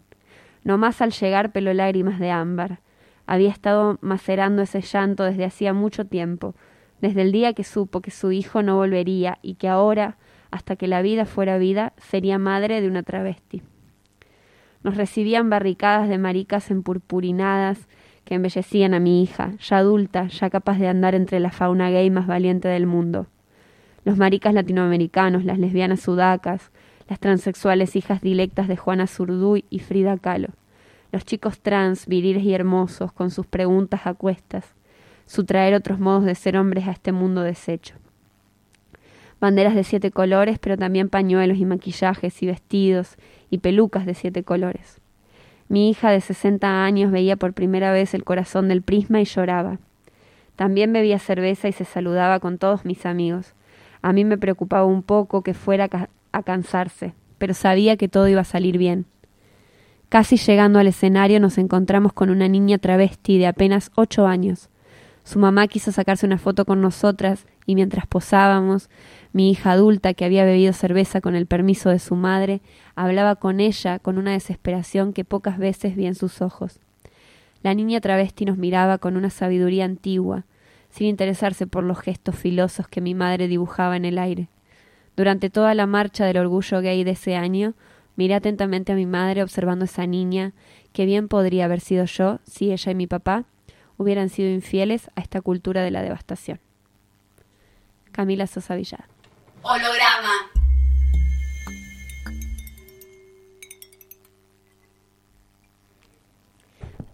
[0.64, 2.80] No más al llegar peló lágrimas de ámbar.
[3.28, 6.56] Había estado macerando ese llanto desde hacía mucho tiempo,
[7.02, 10.16] desde el día que supo que su hijo no volvería y que ahora,
[10.50, 13.64] hasta que la vida fuera vida, sería madre de una travesti.
[14.84, 17.88] Nos recibían barricadas de maricas empurpurinadas
[18.24, 22.10] que embellecían a mi hija, ya adulta, ya capaz de andar entre la fauna gay
[22.10, 23.28] más valiente del mundo.
[24.06, 26.72] Los maricas latinoamericanos, las lesbianas sudacas,
[27.10, 30.50] las transexuales hijas dilectas de Juana Zurduy y Frida Kahlo,
[31.12, 34.76] los chicos trans, viriles y hermosos, con sus preguntas a cuestas,
[35.26, 37.96] su traer otros modos de ser hombres a este mundo deshecho.
[39.40, 43.18] Banderas de siete colores, pero también pañuelos y maquillajes y vestidos
[43.50, 45.00] y pelucas de siete colores.
[45.68, 49.80] Mi hija de 60 años veía por primera vez el corazón del prisma y lloraba.
[50.56, 53.54] También bebía cerveza y se saludaba con todos mis amigos.
[54.02, 58.08] A mí me preocupaba un poco que fuera a ca- a cansarse, pero sabía que
[58.08, 59.06] todo iba a salir bien.
[60.10, 64.70] Casi llegando al escenario nos encontramos con una niña travesti de apenas ocho años.
[65.24, 68.90] Su mamá quiso sacarse una foto con nosotras y mientras posábamos,
[69.32, 72.62] mi hija adulta, que había bebido cerveza con el permiso de su madre,
[72.96, 76.80] hablaba con ella con una desesperación que pocas veces vi en sus ojos.
[77.62, 80.46] La niña travesti nos miraba con una sabiduría antigua,
[80.90, 84.48] sin interesarse por los gestos filosos que mi madre dibujaba en el aire.
[85.16, 87.74] Durante toda la marcha del orgullo gay de ese año,
[88.16, 90.54] miré atentamente a mi madre observando a esa niña,
[90.94, 93.46] que bien podría haber sido yo si ella y mi papá
[94.00, 96.60] hubieran sido infieles a esta cultura de la devastación.
[98.12, 99.06] Camila Sosa Villar.
[99.62, 100.34] Holograma.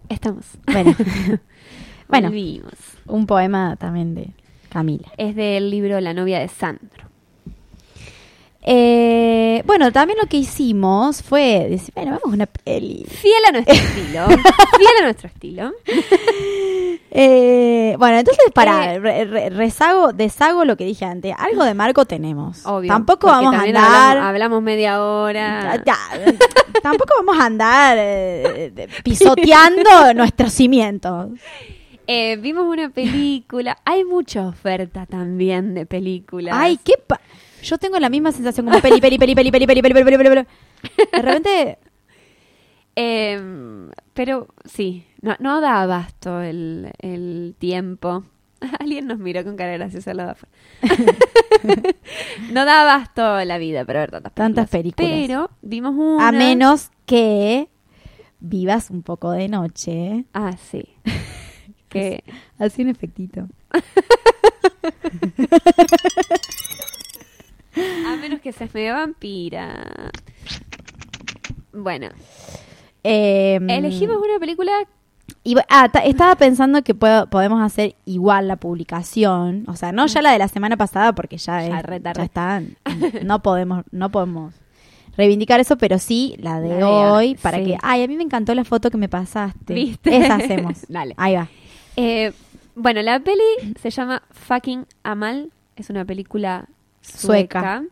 [0.08, 0.44] Estamos.
[0.66, 0.94] Bueno,
[2.08, 2.72] bueno, Volvimos.
[3.06, 4.28] un poema también de
[4.68, 5.08] Camila.
[5.16, 7.06] Es del libro La novia de Sandro.
[8.68, 13.04] Eh, bueno, también lo que hicimos fue decir, bueno, vamos a una peli.
[13.08, 14.26] Fiel a nuestro estilo.
[14.26, 15.72] Fiel a nuestro estilo.
[17.10, 18.98] Eh, bueno, entonces para Eh.
[18.98, 21.34] re- re- rezago, deshago lo que dije antes.
[21.38, 22.64] Algo de Marco tenemos.
[22.66, 22.88] Obvio.
[22.88, 23.84] Tampoco vamos a andar.
[24.18, 25.82] Hablamos, hablamos media hora.
[25.84, 25.96] Ya,
[26.82, 31.30] tampoco vamos a andar eh, pisoteando nuestros cimientos.
[32.06, 33.78] Eh, vimos una película.
[33.84, 36.54] Hay mucha oferta también de películas.
[36.56, 37.20] Ay, qué pa-
[37.62, 40.16] Yo tengo la misma sensación como peli, peli, peli, peli, peli, peli, peli, peli, peli,
[40.18, 40.46] peli, peli.
[41.12, 41.78] De repente,
[42.98, 48.24] Em, pero sí, no, no da abasto el, el tiempo.
[48.80, 50.54] Alguien nos miró con cara graciosa al lado afuera.
[52.52, 54.54] no da abasto la vida para ver tantas películas.
[54.54, 55.10] Tantas películas.
[55.26, 56.28] Pero vimos una.
[56.28, 57.68] a menos que
[58.40, 60.24] vivas un poco de noche.
[60.32, 60.88] Ah, sí.
[61.88, 62.22] que
[62.58, 63.48] Así un efectito.
[68.06, 70.10] a menos que seas medio vampira.
[71.72, 72.08] Bueno,
[73.04, 74.72] Eh, elegimos una película.
[75.48, 80.06] Y, ah, ta- estaba pensando que puedo- podemos hacer igual la publicación, o sea, no
[80.06, 82.18] ya la de la semana pasada porque ya, Ya es- re tarde.
[82.18, 82.62] ya está,
[83.22, 84.54] no podemos, no podemos
[85.16, 87.64] reivindicar eso, pero sí la de La hoy para sí.
[87.64, 90.16] que, ay, a mí me encantó la foto que me pasaste, ¿Viste?
[90.16, 91.14] esa hacemos, Dale.
[91.16, 91.48] ahí va,
[91.96, 92.32] eh,
[92.74, 95.50] bueno, la peli se llama Fucking Amal.
[95.76, 96.68] Es una película
[97.02, 97.60] Sueca.
[97.60, 97.84] sueca.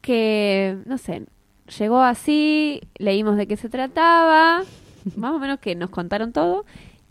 [0.00, 1.24] Que, no sé,
[1.78, 4.62] llegó así, leímos de qué se trataba,
[5.16, 6.64] más o menos que nos contaron todo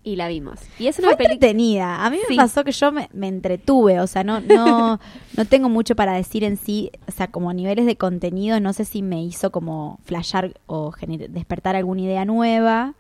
[0.04, 0.60] y la vimos.
[0.80, 1.34] Y es una fue película...
[1.34, 5.00] entretenida, a mí me pasó que yo me, me entretuve, o sea, no, no,
[5.36, 8.72] no tengo mucho para decir en sí, o sea, como a niveles de contenido, no
[8.72, 10.94] sé si me hizo como flashear o
[11.30, 12.96] despertar alguna idea nueva,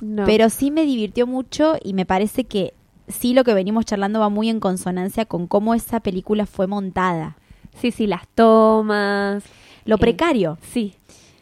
[0.00, 0.24] No.
[0.24, 2.74] Pero sí me divirtió mucho y me parece que
[3.08, 7.36] sí lo que venimos charlando va muy en consonancia con cómo esa película fue montada.
[7.80, 9.44] Sí, sí, las tomas.
[9.84, 10.58] Lo Eh, precario.
[10.72, 10.94] Sí.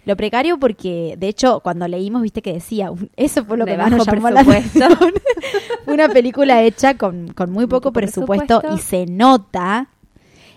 [0.07, 3.73] Lo precario porque, de hecho, cuando leímos, viste que decía, un- eso fue lo De
[3.73, 4.93] que más nos llamó la atención.
[5.87, 8.77] Una película hecha con, con muy poco Poco presupuesto, presupuesto.
[8.77, 9.89] y se nota.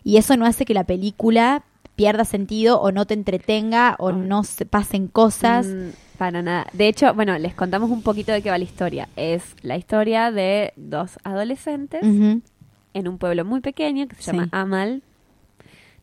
[0.03, 1.63] Y eso no hace que la película
[1.95, 4.11] pierda sentido o no te entretenga o Oh.
[4.13, 5.67] no se pasen cosas.
[5.67, 6.67] Mm, para nada.
[6.73, 9.09] De hecho, bueno, les contamos un poquito de qué va la historia.
[9.15, 14.31] Es la historia de dos adolescentes en un pueblo muy pequeño que se Sí.
[14.31, 15.01] llama Amal.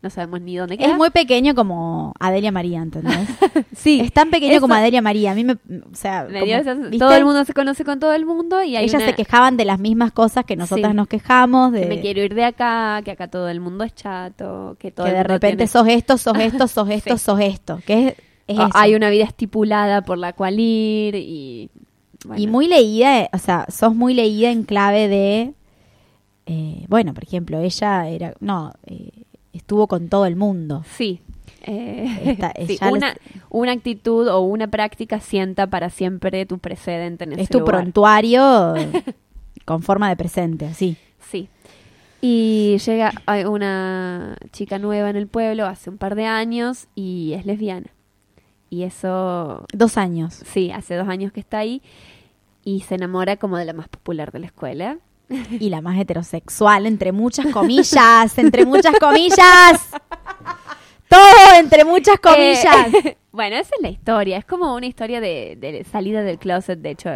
[0.02, 0.88] No sabemos ni dónde queda.
[0.92, 3.28] Es muy pequeño como Adelia María, ¿entendés?
[3.76, 4.00] sí.
[4.00, 5.32] Es tan pequeño Eso- como Adelia María.
[5.32, 5.52] A mí me.
[5.54, 6.24] O sea.
[6.30, 6.40] me
[6.98, 9.58] todo el mundo se conoce con todo el mundo y hay Ellas una- se quejaban
[9.58, 10.96] de las mismas cosas que nosotras Sí.
[10.96, 11.72] nos quejamos.
[11.72, 14.90] De que me quiero ir de acá, que acá todo el mundo es chato, que
[14.90, 17.24] todo que el de mundo repente tiene- sos esto, sos esto, sos esto, Sí.
[17.24, 17.80] sos esto.
[17.86, 18.14] Que es,
[18.46, 21.68] es Ah, hay una vida estipulada por la cual ir y
[22.24, 25.52] bueno, Y muy leída, o sea, sos muy leída en clave de.
[26.46, 28.32] eh, bueno, por ejemplo, ella era.
[28.40, 29.10] No, eh,
[29.52, 30.84] estuvo con todo el mundo.
[30.96, 31.20] sí.
[31.62, 33.18] Eh, Esta- sí, ya una, les-
[33.50, 37.76] una actitud o una práctica sienta para siempre tu precedente en ese Es tu lugar.
[37.82, 38.74] prontuario
[39.66, 40.96] con forma de presente, así.
[41.30, 41.48] Sí.
[42.22, 43.12] Y llega
[43.48, 47.88] una chica nueva en el pueblo hace un par de años y es lesbiana.
[48.70, 50.32] Y eso, Dos años.
[50.46, 51.82] sí, hace dos años que está ahí
[52.64, 54.98] y se enamora como de la más popular de la escuela.
[55.50, 59.90] Y la más heterosexual, entre muchas comillas, entre muchas comillas.
[61.08, 62.94] Todo entre muchas comillas.
[63.04, 64.38] Eh, bueno, esa es la historia.
[64.38, 66.78] Es como una historia de, de salida del closet.
[66.80, 67.10] De hecho,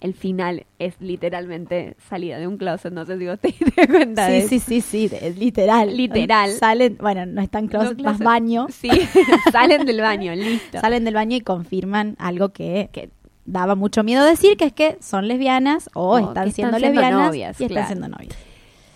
[0.00, 2.92] el final es literalmente salida de un closet.
[2.92, 5.94] No sé si vos te diste cuenta Sí, sí, sí, sí, es literal.
[5.96, 6.52] Literal.
[6.52, 8.24] Salen, bueno, no están No, closet, más closet.
[8.24, 8.66] baño.
[8.70, 8.90] Sí,
[9.52, 10.80] salen del baño, listo.
[10.80, 13.10] Salen del baño y confirman algo que, que
[13.50, 17.26] daba mucho miedo decir, que es que son lesbianas o están siendo están siendo lesbianas
[17.26, 17.86] novias, y están claro.
[17.88, 18.36] siendo novias.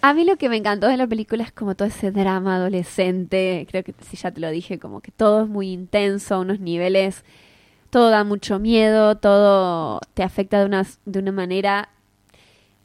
[0.03, 3.67] A mí lo que me encantó de la película es como todo ese drama adolescente.
[3.71, 7.25] Creo que si ya te lo dije, como que todo es muy intenso, unos niveles,
[7.91, 11.89] todo da mucho miedo, todo te afecta de una, de una manera,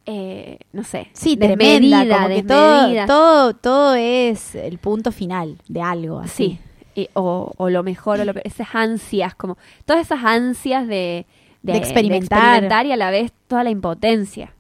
[0.05, 3.05] eh, no sé, Sí, desmedida, tremenda, como que todo, desmedida.
[3.07, 6.59] todo, todo es el punto final de algo así.
[6.95, 11.25] Sí, y- o, o lo mejor, o lo esas ansias, como todas esas ansias de,
[11.73, 12.85] De experimentar.
[12.85, 14.53] y a la vez toda la impotencia.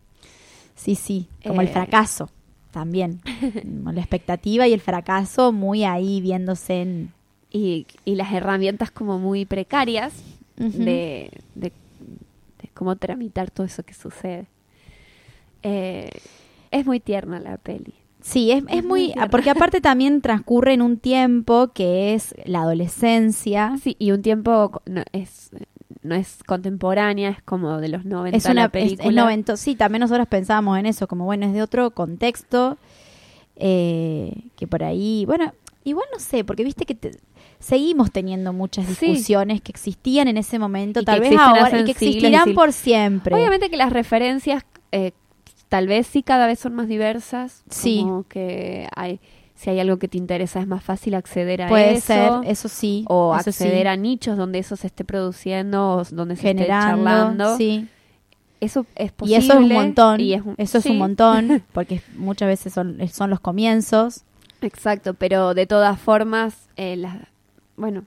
[0.75, 1.71] Sí, sí, como el Eh.
[1.71, 2.29] fracaso
[2.71, 3.21] también.
[3.63, 7.11] Como la expectativa y el fracaso muy ahí viéndose en...
[7.51, 10.13] y, y las herramientas como muy precarias
[10.57, 11.71] de, de,
[12.61, 14.45] de cómo tramitar todo eso que sucede.
[15.63, 16.09] Eh,
[16.71, 17.93] es muy tierna la peli.
[18.21, 19.05] Sí, es, es Es muy muy...
[19.07, 19.29] tierna.
[19.29, 23.75] Porque aparte también transcurre en un tiempo que es la adolescencia.
[23.81, 25.49] Sí, y un tiempo no es,
[26.07, 29.07] no es contemporánea, es como de los 90 Es la una es- película.
[29.09, 32.77] es novento- sí, también nosotros pensábamos en eso, como bueno, es de otro contexto,
[33.55, 35.53] eh, que por ahí, bueno,
[35.83, 37.11] igual no sé, porque viste que te-
[37.59, 39.07] seguimos teniendo muchas Sí.
[39.07, 42.71] discusiones que existían en ese momento, Y tal vez ahora, y que y existirán por
[42.73, 43.33] siempre.
[43.35, 45.11] Obviamente que las referencias eh,
[45.69, 47.63] tal vez sí cada vez son más diversas.
[47.69, 47.99] Sí.
[48.01, 49.19] Como que hay,
[49.57, 52.05] si hay algo que te interesa es más fácil acceder a Puede eso.
[52.07, 53.03] ser, eso sí.
[53.09, 56.67] o eso acceder sí, a nichos donde eso se esté produciendo o donde se esté
[56.67, 57.57] charlando.
[57.57, 57.87] sí.
[58.59, 59.37] Eso es Y posible.
[59.37, 62.97] eso es un montón, y es un- eso es un montón, porque muchas veces son,
[63.11, 64.23] son los comienzos.
[64.61, 67.17] Exacto, pero de todas formas, eh, las-
[67.75, 68.03] bueno,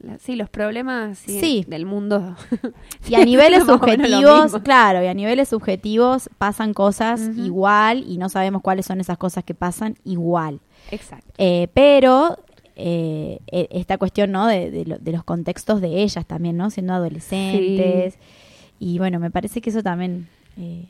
[0.00, 1.64] la- sí, los problemas sí, Sí.
[1.68, 2.36] del mundo.
[3.08, 8.62] Y a niveles subjetivos, claro, y a niveles subjetivos pasan cosas igual y no sabemos
[8.62, 10.60] cuáles son esas cosas que pasan igual.
[10.90, 11.32] Exacto.
[11.38, 12.38] Eh, pero
[12.76, 14.46] eh, e- esta cuestión, ¿no?
[14.46, 16.70] De, de lo- de los contextos de ellas también, ¿no?
[16.70, 18.18] Siendo adolescentes.
[18.78, 20.28] Y bueno, me parece que eso también...
[20.56, 20.86] eh,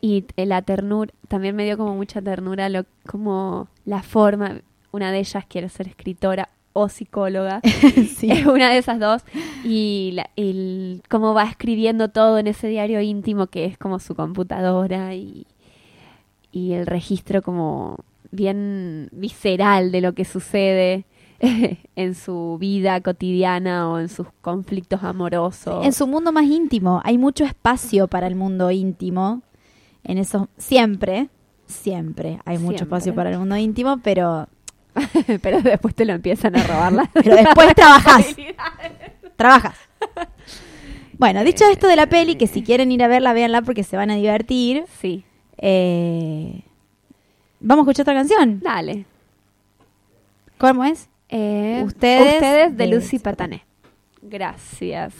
[0.00, 4.60] y la ternura, también me dio como mucha ternura lo, como la forma,
[4.92, 7.60] una de ellas quiere ser escritora o psicóloga,
[8.16, 8.30] sí.
[8.30, 9.22] es una de esas dos,
[9.64, 14.14] y, la, el- cómo va escribiendo todo en ese diario íntimo que es como su
[14.14, 15.46] computadora y,
[16.50, 17.96] y el registro como
[18.30, 21.04] bien visceral de lo que sucede
[21.96, 25.84] en su vida cotidiana o en sus conflictos amorosos.
[25.84, 29.42] En su mundo más íntimo, hay mucho espacio para el mundo íntimo.
[30.04, 31.28] En eso, siempre,
[31.66, 32.84] siempre hay mucho Siempre.
[32.84, 34.48] espacio para el mundo íntimo, pero,
[35.42, 38.26] Pero después te lo empiezan a robar pero después trabajas.
[39.36, 39.76] trabajas.
[41.18, 43.96] Bueno, dicho esto de la peli, que si quieren ir a verla, véanla porque se
[43.96, 44.84] van a divertir.
[45.00, 45.24] Sí,
[45.58, 46.62] Eh,
[47.60, 48.58] Vamos a escuchar otra canción.
[48.60, 49.04] dale.
[50.58, 51.08] ¿Cómo es?
[51.28, 53.64] Eh, Ustedes ustedes, de Lucy Patané.
[54.20, 55.14] Gracias.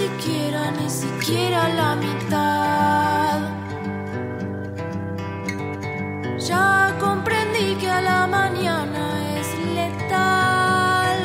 [0.00, 3.38] Siquiera, ni siquiera la mitad.
[6.48, 9.02] Ya comprendí que a la mañana
[9.38, 9.48] es
[9.78, 11.20] letal.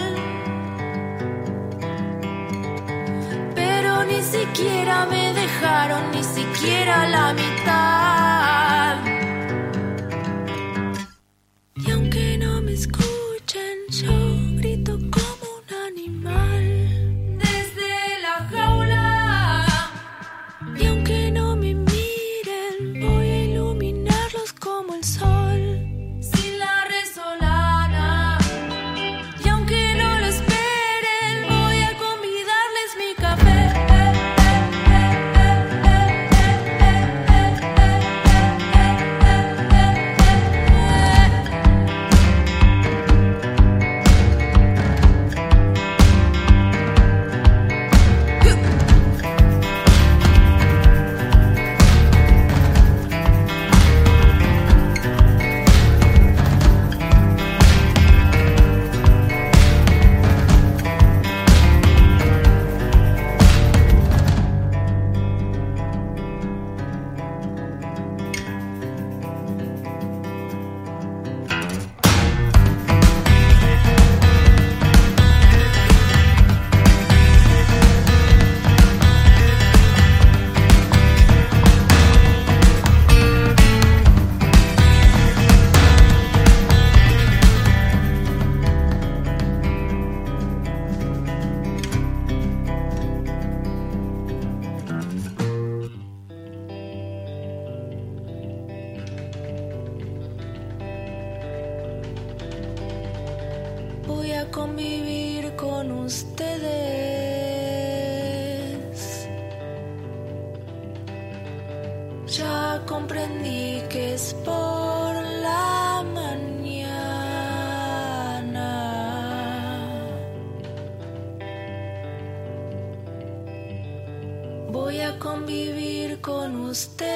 [3.59, 7.94] Pero ni siquiera me dejaron, ni siquiera la mitad.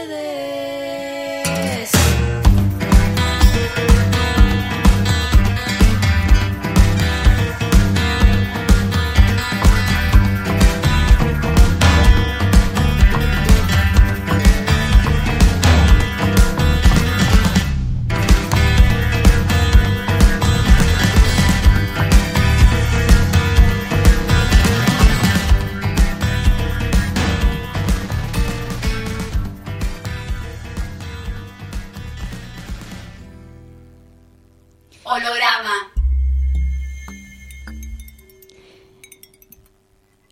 [0.08, 1.99] Ustedes.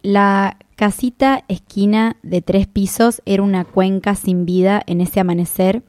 [0.09, 5.83] La casita esquina de tres pisos era una cuenca sin vida en ese amanecer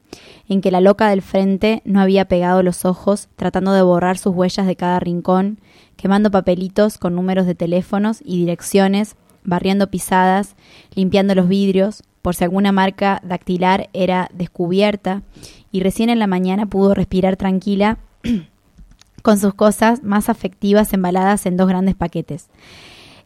[0.49, 4.35] en que la loca del frente no había pegado los ojos tratando de borrar sus
[4.35, 5.61] huellas de cada rincón,
[5.95, 9.15] quemando papelitos con números de teléfonos y direcciones,
[9.45, 10.57] barriendo pisadas,
[10.97, 15.23] limpiando los vidrios, por si alguna marca dactilar era descubierta,
[15.71, 17.99] y recién en la mañana pudo respirar tranquila
[19.23, 22.49] con sus cosas más afectivas embaladas en dos grandes paquetes.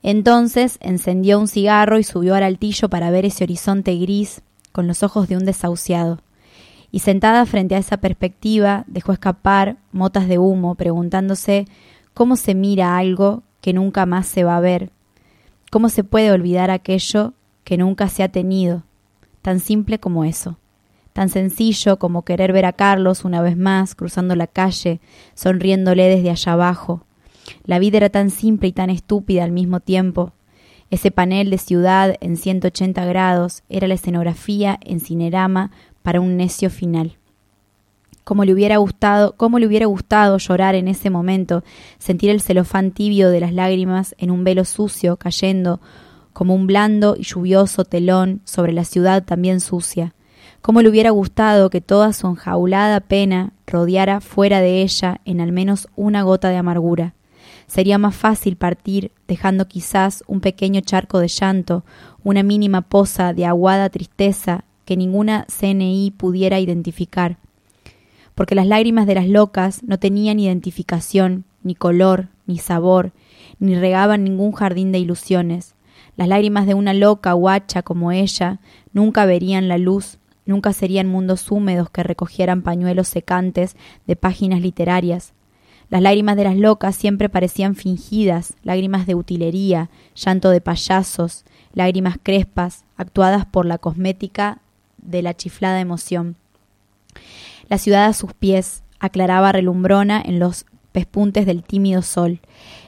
[0.02, 4.42] Entonces encendió un cigarro y subió al altillo para ver ese horizonte gris
[4.72, 6.20] con los ojos de un desahuciado.
[6.90, 11.66] Y sentada frente a esa perspectiva, dejó escapar motas de humo, preguntándose
[12.14, 14.90] cómo se mira algo que nunca más se va a ver,
[15.70, 17.32] cómo se puede olvidar aquello
[17.64, 18.82] que nunca se ha tenido,
[19.40, 20.58] tan simple como eso,
[21.12, 25.00] tan sencillo como querer ver a Carlos una vez más cruzando la calle,
[25.34, 27.06] sonriéndole desde allá abajo,
[27.64, 30.32] la vida era tan simple y tan estúpida al mismo tiempo.
[30.90, 35.70] Ese panel de ciudad en 180 grados era la escenografía en cinerama
[36.02, 37.16] para un necio final.
[38.24, 41.64] Cómo le hubiera gustado, cómo le hubiera gustado llorar en ese momento,
[41.98, 45.80] sentir el celofán tibio de las lágrimas en un velo sucio cayendo
[46.32, 50.14] como un blando y lluvioso telón sobre la ciudad también sucia.
[50.60, 55.52] Cómo le hubiera gustado que toda su enjaulada pena rodeara fuera de ella en al
[55.52, 57.14] menos una gota de amargura.
[57.72, 61.86] Sería más fácil partir dejando quizás un pequeño charco de llanto,
[62.22, 67.38] una mínima poza de aguada tristeza que ninguna CNI pudiera identificar.
[68.34, 73.12] Porque las lágrimas de las locas no tenían identificación, ni color, ni sabor,
[73.58, 75.74] ni regaban ningún jardín de ilusiones.
[76.14, 78.60] Las lágrimas de una loca guacha como ella
[78.92, 85.32] nunca verían la luz, nunca serían mundos húmedos que recogieran pañuelos secantes de páginas literarias,
[85.92, 92.16] las lágrimas de las locas siempre parecían fingidas, lágrimas de utilería, llanto de payasos, lágrimas
[92.22, 94.62] crespas, actuadas por la cosmética
[94.96, 96.36] de la chiflada emoción.
[97.68, 102.40] La ciudad a sus pies aclaraba relumbrona en los pespuntes del tímido sol.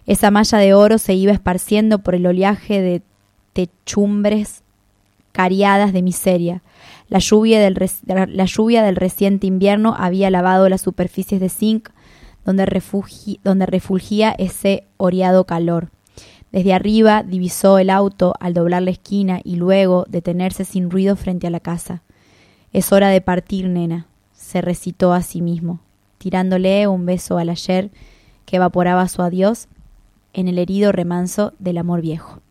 [0.06, 3.02] Esa malla de oro se iba esparciendo por el oleaje de
[3.52, 4.62] techumbres
[5.32, 6.62] cariadas de miseria.
[7.10, 7.76] La lluvia del,
[8.06, 11.90] la lluvia del reciente invierno había lavado las superficies de zinc
[12.44, 15.90] donde, refugi donde refulgía ese oreado calor.
[16.52, 21.48] Desde arriba divisó el auto al doblar la esquina y luego detenerse sin ruido frente
[21.48, 22.02] a la casa.
[22.72, 25.80] Es hora de partir, nena, se recitó a sí mismo,
[26.18, 27.90] tirándole un beso al ayer
[28.46, 29.66] que evaporaba su adiós
[30.32, 32.43] en el herido remanso del amor viejo.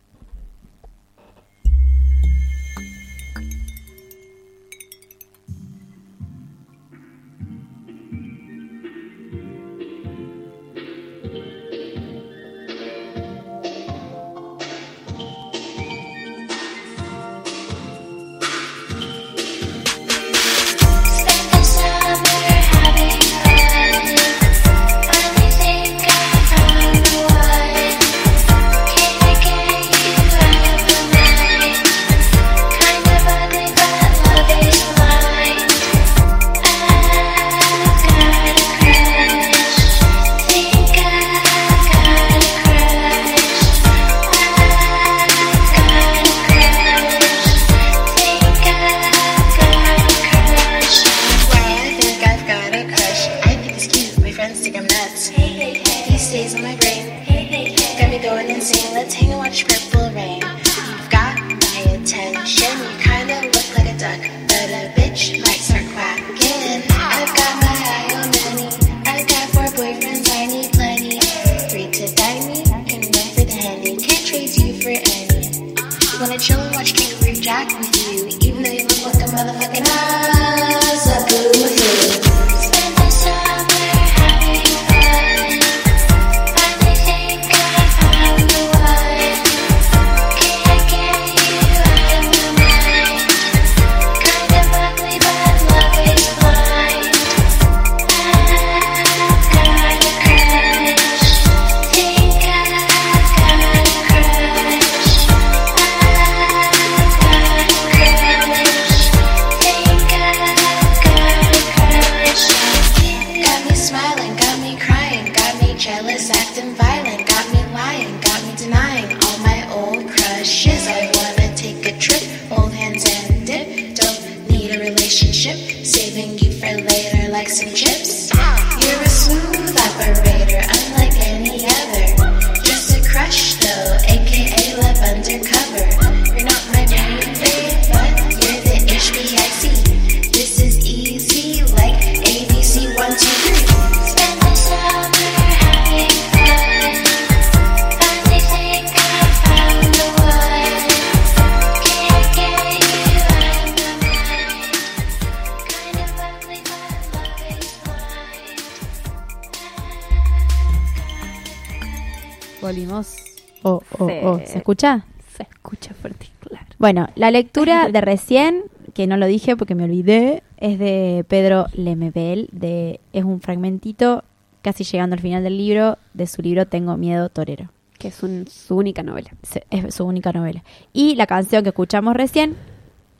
[162.64, 163.16] Volvimos.
[163.62, 164.14] Oh, oh, Sí.
[164.22, 164.38] oh.
[164.44, 165.04] ¿Se escucha?
[165.36, 166.66] Se escucha fuerte claro.
[166.78, 168.62] Bueno, la lectura de recién,
[168.92, 172.48] que no lo dije porque me olvidé, es de Pedro Lemebel.
[172.52, 174.22] De, es un fragmentito,
[174.62, 177.70] casi llegando al final del libro, de su libro Tengo miedo torero.
[177.98, 179.30] Que es un- su única novela.
[179.42, 180.62] Se- Es su única novela.
[180.92, 182.54] Y la canción que escuchamos recién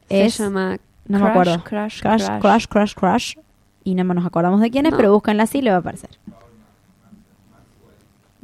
[0.09, 0.35] es...
[0.35, 1.65] Se llama no me Crush, acuerdo.
[1.65, 2.41] Crush, crush, Crush.
[2.41, 3.35] crush, crush, crush.
[3.85, 4.97] Y no nos acordamos de quién es, No.
[4.99, 6.11] pero búsquenla así y le va a aparecer.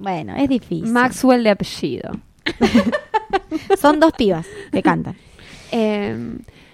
[0.01, 0.91] Bueno, es difícil.
[0.91, 2.11] Maxwell de apellido.
[3.81, 5.15] Son dos pibas que cantan.
[5.73, 6.17] Eh,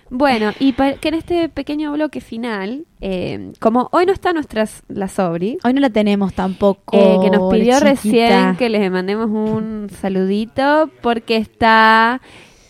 [0.08, 5.08] bueno, y que en este pequeño bloque final, eh, como hoy no está nuestra la
[5.08, 6.96] Sobri, Hoy no la tenemos tampoco.
[6.96, 12.20] eh, que nos pidió recién que les mandemos un saludito porque está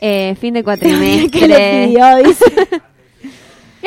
[0.01, 1.31] eh, fin de cuatrimestre.
[1.31, 2.45] que lo pidió, dice.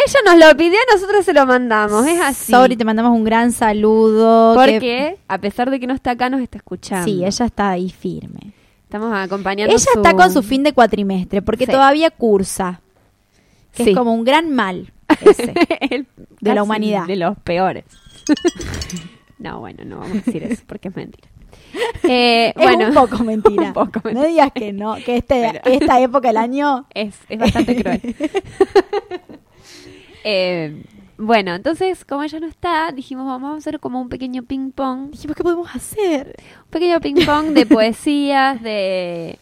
[0.06, 2.52] Ella nos lo pidió, nosotros se lo mandamos, es así.
[2.52, 4.54] Sorry, te mandamos un gran saludo.
[4.54, 7.06] que- porque a pesar de que no está acá, nos está escuchando.
[7.06, 8.54] Sí, ella está ahí firme.
[8.84, 11.72] Estamos acompañando Ella está con su fin de cuatrimestre porque Sí.
[11.72, 12.82] todavía cursa.
[13.74, 13.89] Que Sí.
[13.91, 14.91] es como un gran mal
[15.22, 15.54] ese.
[15.91, 16.08] El-
[16.41, 17.06] De la humanidad.
[17.06, 17.84] De los peores.
[19.38, 21.28] no, bueno, no vamos a decir eso porque es mentira.
[22.04, 23.62] Eh, Es bueno, un poco mentira.
[23.68, 24.28] Un poco No mentira.
[24.28, 26.88] digas que no, que este, Pero- esta época del año.
[26.95, 28.16] Es, es bastante cruel.
[30.24, 30.84] Eh,
[31.17, 35.11] bueno, entonces, como ella no está, dijimos, vamos a hacer como un pequeño ping-pong.
[35.11, 36.36] Dijimos, ¿qué podemos hacer?
[36.65, 39.38] Un pequeño ping-pong de poesías, de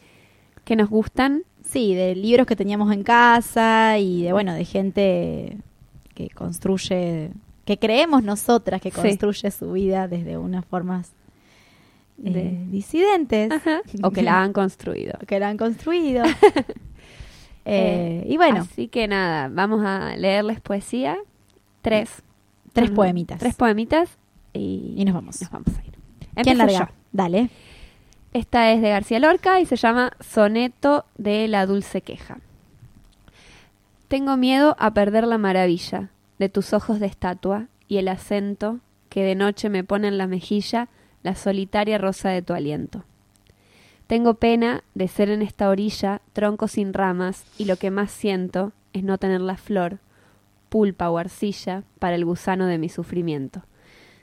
[0.63, 1.43] que nos gustan.
[1.63, 5.57] Sí, de libros que teníamos en casa y de, bueno, de gente
[6.15, 7.30] que construye,
[7.65, 9.01] que creemos nosotras que Sí.
[9.01, 11.11] construye su vida desde unas formas
[12.23, 13.51] eh, De- disidentes.
[13.51, 13.82] Ajá.
[14.01, 15.13] O que la han construido.
[15.28, 16.23] que la han construido.
[17.70, 21.18] Eh, y bueno, Así que nada, vamos a leerles poesía.
[21.82, 22.22] Tres.
[22.74, 22.95] tres Ujú.
[22.95, 23.39] poemitas.
[23.39, 24.18] Tres poemitas
[24.53, 25.41] y, Y nos vamos.
[25.41, 25.91] Nos vamos a ir.
[25.91, 26.80] ¿Quién Empiezo larga?
[26.80, 26.95] yo.
[27.11, 27.49] Dale.
[28.34, 32.38] Esta es de García Lorca y se llama Soneto de la Dulce Queja.
[34.07, 36.09] Tengo miedo a perder la maravilla
[36.39, 40.28] de tus ojos de estatua y el acento que de noche me pone en la
[40.28, 40.88] mejilla
[41.24, 43.03] la solitaria rosa de tu aliento.
[44.08, 48.72] Tengo pena de ser en esta orilla tronco sin ramas y lo que más siento
[48.93, 49.99] es no tener la flor,
[50.70, 53.64] pulpa o arcilla para el gusano de mi sufrimiento.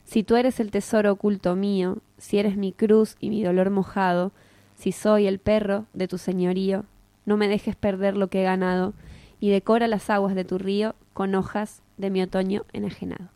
[0.04, 4.32] Si tú eres el tesoro oculto mío, si eres mi cruz y mi dolor mojado,
[4.74, 6.84] si soy el perro de tu señorío,
[7.26, 8.94] no me dejes perder lo que he ganado
[9.38, 13.28] y decora las aguas de tu río con hojas de mi otoño enajenado.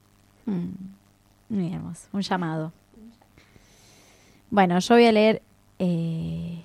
[0.46, 0.70] Mm.
[1.50, 2.72] Un llamado.
[4.50, 5.42] Bueno, yo voy a leer
[5.78, 6.62] eh,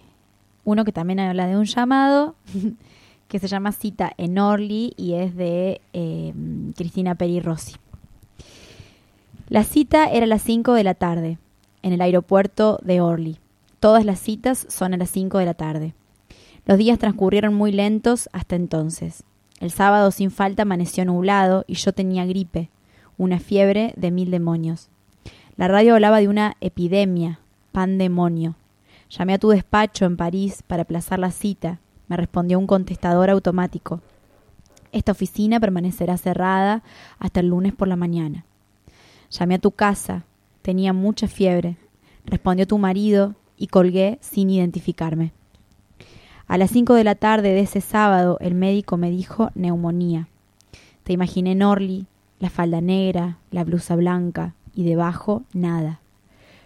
[0.64, 2.36] uno que también habla de un llamado,
[3.28, 6.34] que se llama Cita en Orly y es de eh,
[6.76, 7.76] Cristina Peri Rossi.
[9.50, 11.38] La cita era a las 5 de la tarde,
[11.82, 13.38] en el aeropuerto de Orly.
[13.80, 15.94] Todas las citas son a las 5 de la tarde.
[16.66, 19.24] Los días transcurrieron muy lentos hasta entonces.
[19.60, 22.70] El sábado sin falta amaneció nublado y yo tenía gripe,
[23.18, 24.90] una fiebre de mil demonios.
[25.56, 27.40] La radio hablaba de una epidemia,
[27.72, 28.56] pandemonio.
[29.18, 31.80] Llamé a tu despacho en París para aplazar la cita.
[32.08, 34.02] Me respondió un contestador automático.
[34.92, 36.82] Esta oficina permanecerá cerrada
[37.20, 38.44] hasta el lunes por la mañana.
[39.30, 40.24] Llamé a tu casa.
[40.64, 41.78] Tenía mucha fiebre.
[42.26, 45.32] Respondió tu marido y colgué sin identificarme.
[46.48, 50.28] A las cinco de la tarde de ese sábado el médico me dijo neumonía.
[51.04, 52.08] Te imaginé en
[52.40, 56.00] la falda negra, la blusa blanca y debajo nada.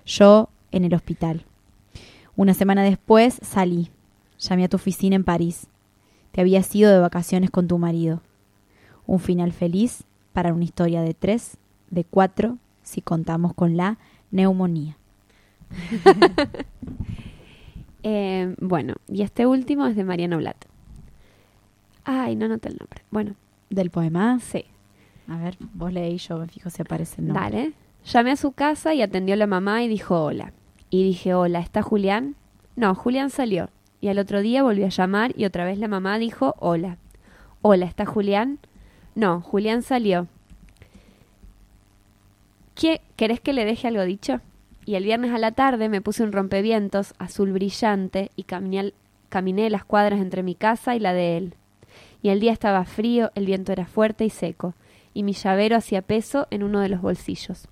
[0.05, 1.46] Yo en el hospital.
[2.37, 3.89] Una semana después salí.
[4.39, 5.67] Llamé a tu oficina en París.
[6.31, 8.21] Te habías ido de vacaciones con tu marido.
[9.07, 11.57] Un final feliz para una historia de tres,
[11.89, 13.97] de cuatro, si contamos con la
[14.31, 14.97] neumonía.
[18.03, 20.63] Eh, bueno, y este último es de Mariano Blatt.
[22.05, 23.01] Ay, no noté el nombre.
[23.11, 23.35] Bueno,
[23.69, 24.39] ¿Del poema?
[24.39, 24.63] sí.
[25.27, 27.43] A ver, vos leí, yo me fijo si aparece el nombre.
[27.43, 27.73] Dale.
[28.05, 30.53] Llamé a su casa y atendió la mamá y dijo hola.
[30.89, 32.35] Y dije, hola, ¿está Julián?
[32.75, 33.69] No, Julián salió.
[33.99, 36.97] Y al otro día volví a llamar y otra vez la mamá dijo, hola.
[37.61, 38.59] Hola, ¿está Julián?
[39.15, 40.27] No, Julián salió.
[42.75, 44.39] ¿Qué, ¿Querés que le deje algo dicho?
[44.85, 48.93] Y el viernes a la tarde me puse un rompevientos azul brillante y caminé,
[49.29, 51.55] caminé las cuadras entre mi casa y la de él.
[52.21, 54.75] Y el día estaba frío, el viento era fuerte y seco,
[55.13, 57.67] y mi llavero hacía peso en uno de los bolsillos.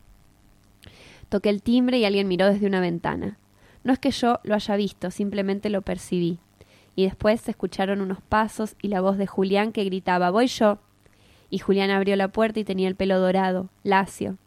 [1.29, 3.37] Toqué el timbre y alguien miró desde una ventana.
[3.83, 6.39] No es que yo lo haya visto, simplemente lo percibí.
[6.95, 10.79] Y después se escucharon unos pasos y la voz de Julián que gritaba Voy yo.
[11.49, 14.37] Y Julián abrió la puerta y tenía el pelo dorado, lacio,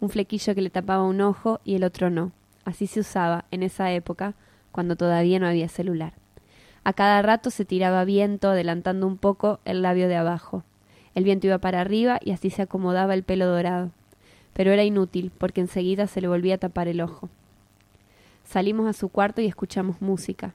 [0.00, 2.32] un flequillo que le tapaba un ojo y el otro no.
[2.64, 4.34] Así se usaba en esa época,
[4.72, 6.14] cuando todavía no había celular.
[6.84, 10.64] A cada rato se tiraba viento, adelantando un poco el labio de abajo.
[11.14, 13.90] El viento iba para arriba y así se acomodaba el pelo dorado.
[14.52, 17.28] Pero era inútil, porque enseguida se le volvía a tapar el ojo.
[18.44, 20.54] Salimos a su cuarto y escuchamos música.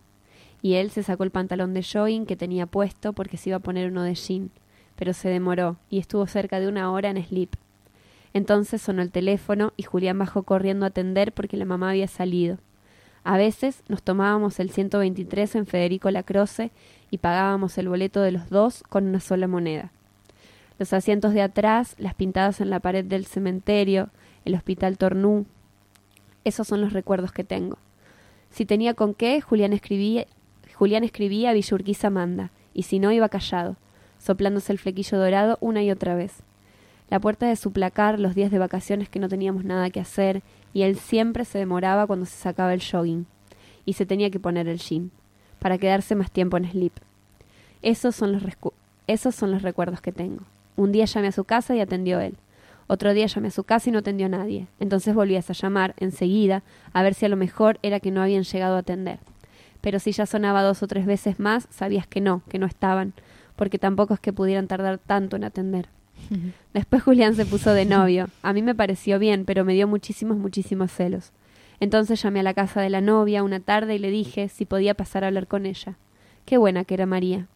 [0.61, 3.61] Y él se sacó el pantalón de jogging que tenía puesto porque se iba a
[3.61, 4.51] poner uno de jean,
[4.95, 7.55] pero se demoró y estuvo cerca de una hora en sleep.
[8.33, 12.57] Entonces sonó el teléfono y Julián bajó corriendo a atender porque la mamá había salido.
[13.23, 16.71] A veces nos tomábamos el 123 en Federico Lacroce
[17.09, 19.91] y pagábamos el boleto de los dos con una sola moneda.
[20.79, 24.09] Los asientos de atrás, las pintadas en la pared del cementerio,
[24.45, 25.45] el hospital Tornú.
[26.43, 27.77] Esos son los recuerdos que tengo.
[28.51, 30.27] Si tenía con qué, Julián escribía,
[30.75, 33.75] Julián escribía Villa Urquiza manda, y si no, iba callado,
[34.19, 36.43] soplándose el flequillo dorado una y otra vez.
[37.09, 40.43] La puerta de su placar, los días de vacaciones que no teníamos nada que hacer,
[40.73, 43.25] y él siempre se demoraba cuando se sacaba el jogging,
[43.85, 45.09] y se tenía que poner el jean,
[45.57, 46.93] para quedarse más tiempo en sleep.
[47.81, 48.43] Esos son los,
[49.07, 50.43] esos son los recuerdos que tengo.
[50.77, 52.37] Un día llamé a su casa y atendió él.
[52.87, 54.67] Otro día llamé a su casa y no atendió nadie.
[54.79, 56.63] Entonces volvías a llamar enseguida
[56.93, 59.19] a ver si a lo mejor era que no habían llegado a atender.
[59.81, 63.13] Pero si ya sonaba dos o tres veces más, sabías que no, que no estaban,
[63.55, 65.89] porque tampoco es que pudieran tardar tanto en atender.
[66.73, 68.29] Después Julián se puso de novio.
[68.41, 71.31] A mí me pareció bien, pero me dio muchísimos, muchísimos celos.
[71.79, 74.93] Entonces llamé a la casa de la novia una tarde y le dije si podía
[74.93, 75.97] pasar a hablar con ella.
[76.45, 77.47] Qué buena que era María.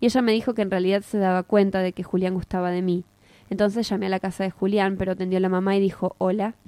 [0.00, 2.82] Y ella me dijo que en realidad se daba cuenta de que Julián gustaba de
[2.82, 3.04] mí.
[3.50, 6.54] Entonces llamé a la casa de Julián, pero atendió la mamá y dijo, hola.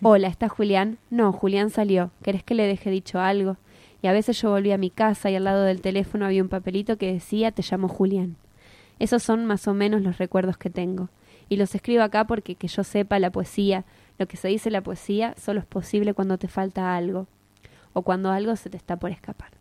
[0.00, 0.98] Hola, ¿está Julián?
[1.10, 2.12] No, Julián salió.
[2.22, 3.56] ¿Querés que le deje dicho algo?
[4.00, 6.48] Y a veces yo volví a mi casa y al lado del teléfono había un
[6.48, 8.36] papelito que decía, te llamo Julián.
[9.00, 11.08] Esos son más o menos los recuerdos que tengo.
[11.48, 13.84] Y los escribo acá porque que yo sepa la poesía,
[14.18, 17.26] lo que se dice la poesía, solo es posible cuando te falta algo
[17.92, 19.57] o cuando algo se te está por escapar.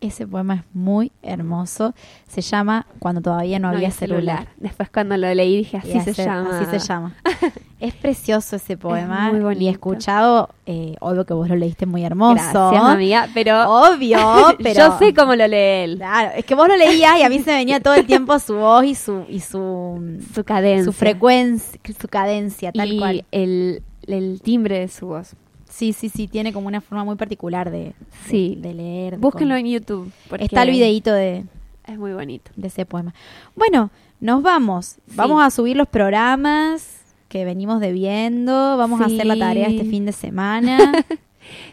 [0.00, 1.94] Ese poema es muy hermoso.
[2.28, 4.48] Se llama Cuando todavía no, había celular.
[4.58, 6.60] Después cuando lo leí dije, así se llama.
[6.60, 7.14] Así se llama.
[7.80, 9.30] es precioso ese poema.
[9.30, 9.62] muy bonito.
[9.62, 12.34] Y escuchado, eh, obvio que vos lo leíste muy hermoso.
[12.34, 14.18] Gracias, amiga, pero Obvio,
[14.62, 14.80] pero.
[14.80, 15.96] yo sé cómo lo lee él.
[15.96, 18.38] Claro, es que vos lo leías y a mí se me venía todo el tiempo
[18.38, 20.84] su voz y su y su Su cadencia.
[20.84, 23.24] su frecuencia, su cadencia, tal y cual.
[23.32, 25.34] El, el timbre de su voz.
[25.76, 27.92] Sí, sí, sí, tiene como una forma muy particular de,
[28.28, 28.56] Sí.
[28.58, 29.18] de, leer.
[29.18, 30.10] Búsquenlo en YouTube.
[30.38, 31.44] Está el videíto de,
[31.86, 32.50] Es muy bonito.
[32.56, 33.12] de ese poema.
[33.54, 34.96] Bueno, nos vamos.
[35.06, 35.16] Sí.
[35.16, 38.78] Vamos a subir los programas que venimos debiendo.
[38.78, 41.04] Vamos a hacer la tarea este fin de semana.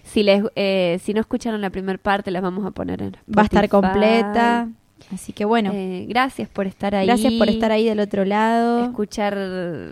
[0.03, 3.43] Si les eh, si no escucharon la primera parte, las vamos a poner en Va
[3.43, 3.69] a estar Spotify.
[3.69, 4.67] completa.
[5.11, 7.05] Así que bueno, Eh, gracias por estar ahí.
[7.05, 9.35] gracias por estar ahí del otro lado, Escuchar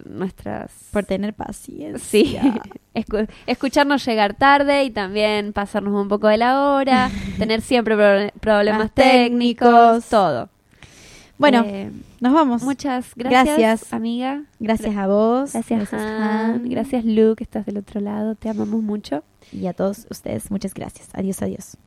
[0.05, 0.71] nuestras...
[0.91, 1.99] por tener paciencia.
[1.99, 2.37] Sí,
[2.95, 8.39] Escu- escucharnos llegar tarde y también pasarnos un poco de la hora, tener siempre pro-
[8.39, 10.05] problemas técnicos, técnicos.
[10.09, 10.49] todo.
[11.37, 12.61] Bueno, Eh, nos vamos.
[12.63, 13.93] muchas gracias, Gracias.
[13.93, 14.43] amiga.
[14.59, 15.53] Gracias a vos.
[15.53, 15.99] Gracias, Han.
[16.23, 16.69] Han.
[16.69, 18.35] Gracias, Lu, que estás del otro lado.
[18.35, 19.23] Te amamos mucho.
[19.51, 21.09] Y a todos ustedes, muchas gracias.
[21.13, 21.77] Adiós, adiós.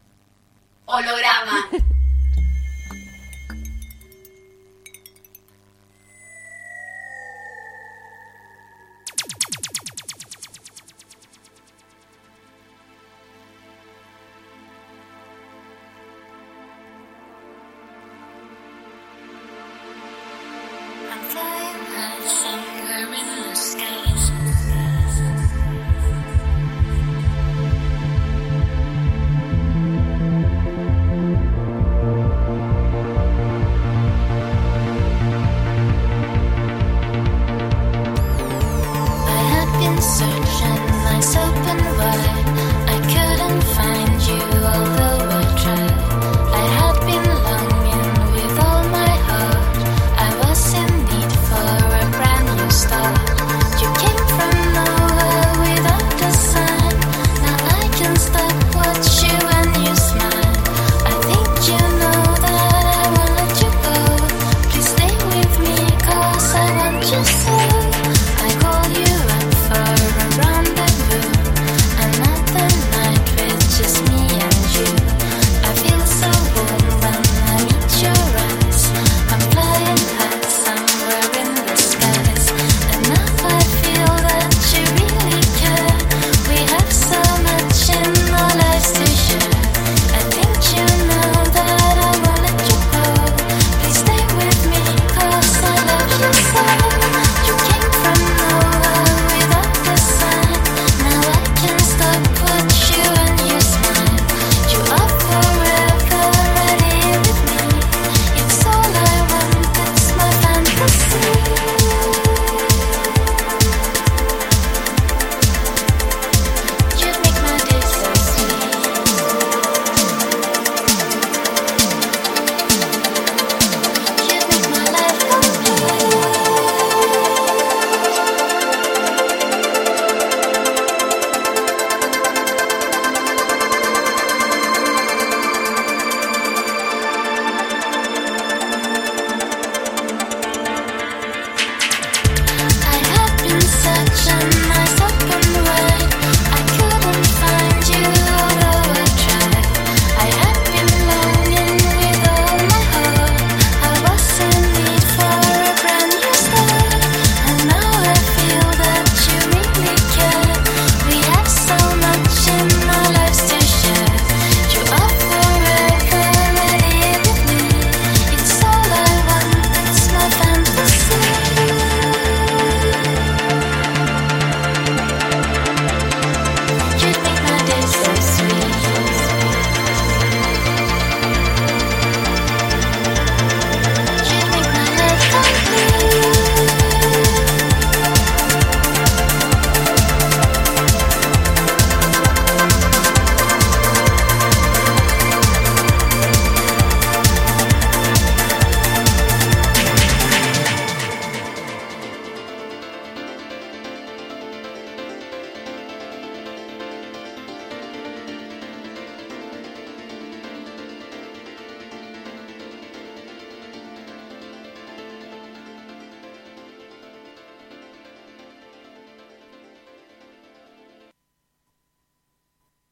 [0.87, 1.66] Holograma.